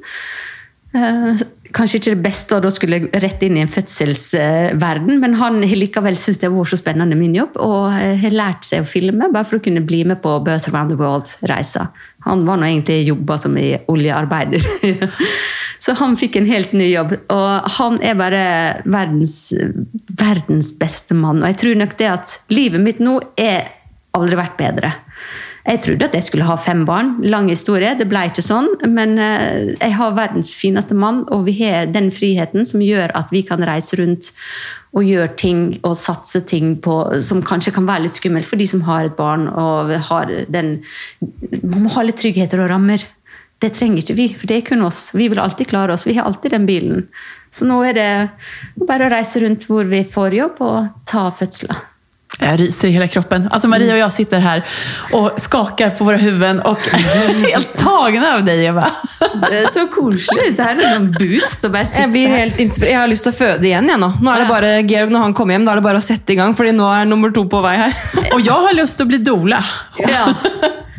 [1.77, 5.79] Kanskje ikke det beste å da skulle rett inn i en fødselsverden, men han har
[5.79, 9.47] likevel syntes det var så spennende min jobb, og har lært seg å filme bare
[9.47, 11.89] for å kunne bli med på Birth Around the World-reisa.
[12.27, 14.67] Han var nå egentlig jobba som i oljearbeider.
[15.81, 18.43] Så han fikk en helt ny jobb, og han er bare
[18.85, 19.37] verdens,
[20.21, 21.41] verdens beste mann.
[21.41, 23.71] Og jeg tror nok det at livet mitt nå er
[24.17, 24.93] aldri vært bedre.
[25.67, 27.19] Jeg trodde at jeg skulle ha fem barn.
[27.21, 28.71] Lang historie, det ble ikke sånn.
[28.89, 33.33] Men eh, jeg har verdens fineste mann, og vi har den friheten som gjør at
[33.35, 34.33] vi kan reise rundt
[34.97, 38.67] og gjøre ting og satse ting på, som kanskje kan være litt skummelt for de
[38.71, 39.47] som har et barn.
[39.49, 40.81] og har den,
[41.21, 43.05] Man må ha litt tryggheter og rammer.
[43.61, 45.11] Det trenger ikke vi, for det er kun oss.
[45.13, 46.07] Vi vil alltid klare oss.
[46.09, 47.09] Vi har alltid den bilen.
[47.53, 48.11] Så nå er det
[48.89, 51.85] bare å reise rundt hvor vi får jobb, og ta fødsler.
[52.43, 53.49] Jag ryser i hela kroppen.
[53.51, 54.65] Alltså Maria och jag sitter här
[55.13, 58.91] och skakar på våra huvuden och är helt tagna av dig Eva.
[59.51, 60.57] Det er så koselig.
[60.57, 62.93] Det er en boost å bare sitte Jeg blir helt inspirert.
[62.95, 63.89] Jeg har lyst til å føde igjen.
[63.93, 64.11] Jeg, nå.
[64.21, 66.35] nå er det bare, Georg, når han kommer hjem, da er det bare å sette
[66.35, 67.97] i gang, fordi nå er nummer to på vei her.
[68.35, 69.65] Och jag har lust att bli doula.
[69.99, 70.29] Ja.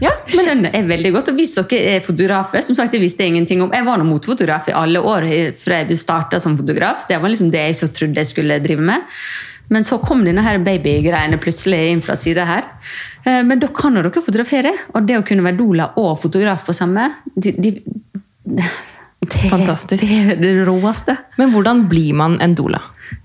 [0.01, 1.29] Ja, skjønner jeg veldig godt.
[1.29, 4.71] Og hvis dere er fotografer som sagt, Jeg visste ingenting om, jeg var nå motfotograf
[4.71, 5.27] i alle år
[5.61, 7.05] fra jeg starta som fotograf.
[7.09, 9.05] Det var liksom det jeg så trodde jeg skulle drive med.
[9.71, 12.67] Men så kom denne her babygreiene plutselig inn fra sida her.
[13.23, 14.73] Eh, Men da kan jo dere fotografere.
[14.93, 17.75] Og det å kunne være doula og fotograf på samme de, de,
[18.43, 18.67] det,
[19.51, 20.01] Fantastisk.
[20.01, 21.15] Det er det råeste.
[21.37, 22.81] Men hvordan blir man en doula?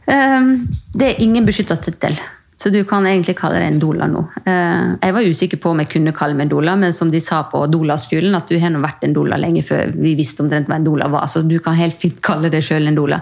[0.06, 2.18] Um, det er ingen beskytta tittel,
[2.66, 4.24] så du kan egentlig kalle det en doula nå.
[4.42, 7.20] Uh, jeg var usikker på om jeg kunne kalle meg en doula, men som de
[7.22, 10.66] sa på doulaskolen, at du har nå vært en doula lenge før vi visste omtrent
[10.66, 13.20] hva en doula var, så du kan helt fint kalle deg sjøl en doula.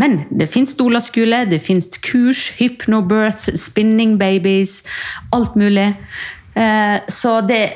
[0.00, 4.80] Men det fins doulaskole, det fins kurs, hypnobirth, spinning babies,
[5.36, 5.90] alt mulig.
[6.56, 7.66] Uh, så det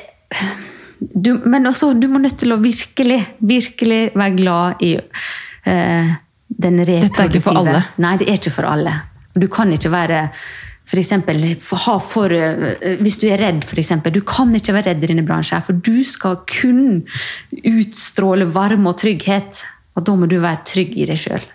[0.99, 6.13] du, men også, du må nødt til å virkelig, virkelig være glad i eh,
[6.47, 7.81] den reproduktive Dette er ikke for alle.
[8.01, 8.93] Nei, det er ikke for alle.
[9.35, 10.21] Du kan ikke være
[10.85, 14.13] for eksempel, for, for, eh, hvis du er redd, eksempel.
[14.13, 17.01] Du kan ikke være redd i denne bransjen, for du skal kun
[17.65, 19.63] utstråle varme og trygghet.
[19.97, 21.45] Og da må du være trygg i deg sjøl.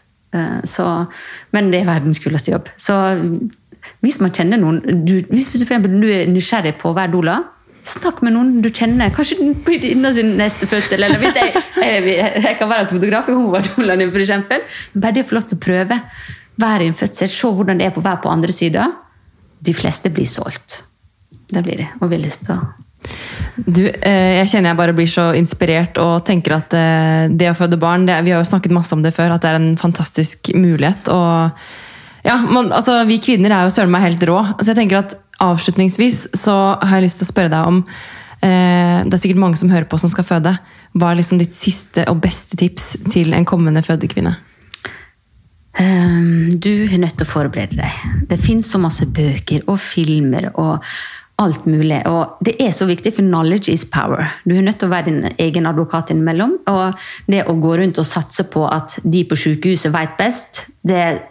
[1.54, 2.70] Men det er verdens kuleste jobb.
[2.80, 2.94] Så
[4.04, 7.36] hvis man kjenner noen du, Hvis for eksempel, du er nysgjerrig på å være doula,
[7.86, 9.12] snakk med noen du kjenner.
[9.14, 10.02] Kanskje på din
[10.38, 11.04] neste fødsel.
[11.04, 12.16] Eller hvis jeg, jeg,
[12.46, 14.74] jeg kan være fotograf, så kan hun være doulaen din, f.eks.
[14.96, 16.00] Bare det å få lov til å prøve.
[16.60, 18.88] Være i en fødsel, se hvordan det er på være på andre sida
[19.60, 20.82] de fleste blir solgt.
[21.50, 21.90] Det blir det.
[22.00, 22.62] Og vi har lyst til å
[23.56, 27.56] du, eh, jeg kjenner jeg bare blir så inspirert og tenker at eh, det å
[27.56, 29.76] føde barn det, Vi har jo snakket masse om det før, at det er en
[29.80, 31.08] fantastisk mulighet.
[31.08, 31.50] og
[32.24, 34.38] ja, man, altså, Vi kvinner er jo søren meg helt rå.
[34.60, 37.78] Så jeg tenker at Avslutningsvis så har jeg lyst til å spørre deg om
[38.44, 40.52] eh, Det er sikkert mange som hører på som skal føde.
[40.92, 44.34] Hva er liksom ditt siste og beste tips til en kommende fødekvinne?
[45.78, 48.04] Ehm, du er nødt til å forberede deg.
[48.28, 50.84] Det finnes så masse bøker og filmer og
[51.40, 52.02] alt mulig.
[52.10, 54.26] Og det er så viktig, for knowledge is power.
[54.44, 56.58] Du er nødt til å være din egen advokat innimellom.
[56.68, 60.98] Og det å gå rundt og satse på at de på sykehuset vet best, det
[60.98, 61.22] er,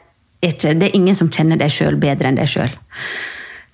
[0.42, 2.74] ikke, det er ingen som kjenner deg sjøl bedre enn deg sjøl.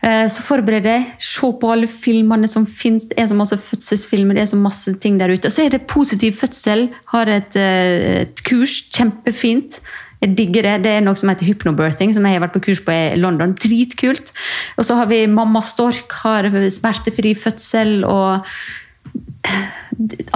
[0.05, 1.13] Eh, så forbered deg.
[1.23, 3.07] Se på alle filmene som finnes.
[3.09, 5.49] Det er så masse fødselsfilmer, det er så masse ting der ute.
[5.53, 6.89] Så er det Positiv fødsel.
[7.13, 8.81] Har et, eh, et kurs.
[8.91, 9.79] Kjempefint.
[10.23, 10.77] Jeg digger det.
[10.85, 13.55] Det er noe som heter hypnobirthing, som jeg har vært på kurs på i London.
[13.59, 14.31] Dritkult.
[14.79, 18.45] Og så har vi Mamma Stork, har smertefri fødsel, og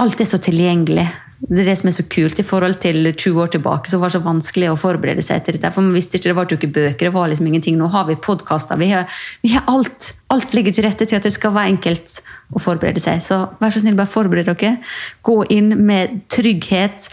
[0.00, 1.08] alt er så tilgjengelig.
[1.40, 2.38] Det er det som er så kult.
[2.38, 5.56] I forhold til 20 år tilbake så var det så vanskelig å forberede seg til
[5.56, 5.72] dette.
[5.72, 7.78] For man visste ikke, Det var jo ikke bøker, det var liksom ingenting.
[7.80, 8.76] Nå har vi podkaster.
[8.76, 8.92] Vi,
[9.42, 10.12] vi, har alt.
[10.30, 12.20] Alt ligger til rette til at det skal være enkelt
[12.52, 13.22] å forberede seg.
[13.24, 14.76] Så vær så snill, bare forbered dere.
[15.22, 17.08] Gå inn med trygghet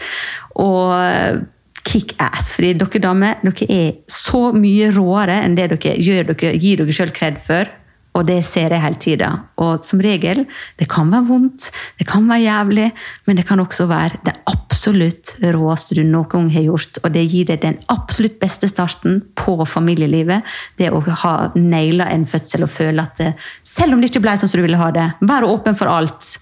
[0.54, 1.48] og
[1.88, 2.52] kickass.
[2.56, 6.94] Fordi dere damer dere er så mye råere enn det dere, gjør dere gir dere
[6.94, 7.70] sjøl kred for.
[8.18, 9.28] Og det ser jeg hele tida.
[9.62, 10.42] Og som regel,
[10.80, 11.68] det kan være vondt,
[12.00, 12.86] det kan være jævlig,
[13.28, 16.98] men det kan også være det absolutt råeste du noen gang har gjort.
[17.04, 20.46] Og det gir deg den absolutt beste starten på familielivet.
[20.80, 23.34] Det å ha naila en fødsel og føle at det,
[23.66, 26.38] selv om det ikke ble sånn som du ville ha det, være åpen for alt.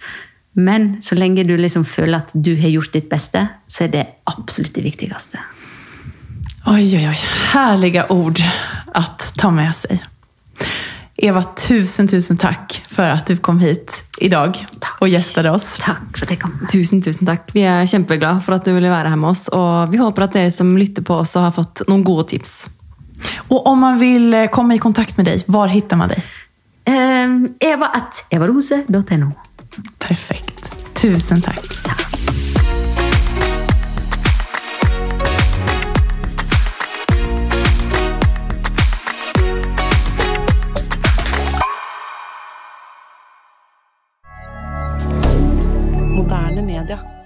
[0.57, 4.05] Men så lenge du liksom føler at du har gjort ditt beste, så er det
[4.33, 5.41] absolutt det viktigste.
[6.67, 7.17] Oi, oi, oi.
[7.53, 8.41] Herlige ord
[8.97, 9.03] å
[9.37, 10.01] ta med seg.
[11.17, 14.57] Eva, tusen, tusen takk for at du kom hit i dag
[15.01, 15.77] og gjestet oss.
[15.81, 16.57] Takk for at jeg kom.
[16.73, 17.53] Tusen, tusen takk.
[17.57, 19.47] Vi er kjempeglade for at du ville være her med oss.
[19.57, 22.59] Og vi håper at dere som lytter på, også har fått noen gode tips.
[23.49, 26.29] Og om man vil eh, komme i kontakt med deg, hvor finner man deg?
[26.89, 27.37] Eh,
[27.73, 29.33] eva at evarose.no.
[29.99, 30.71] Perfekt.
[30.95, 31.83] Tusen takk.
[31.83, 32.07] Takk.
[46.15, 47.26] Moderne media.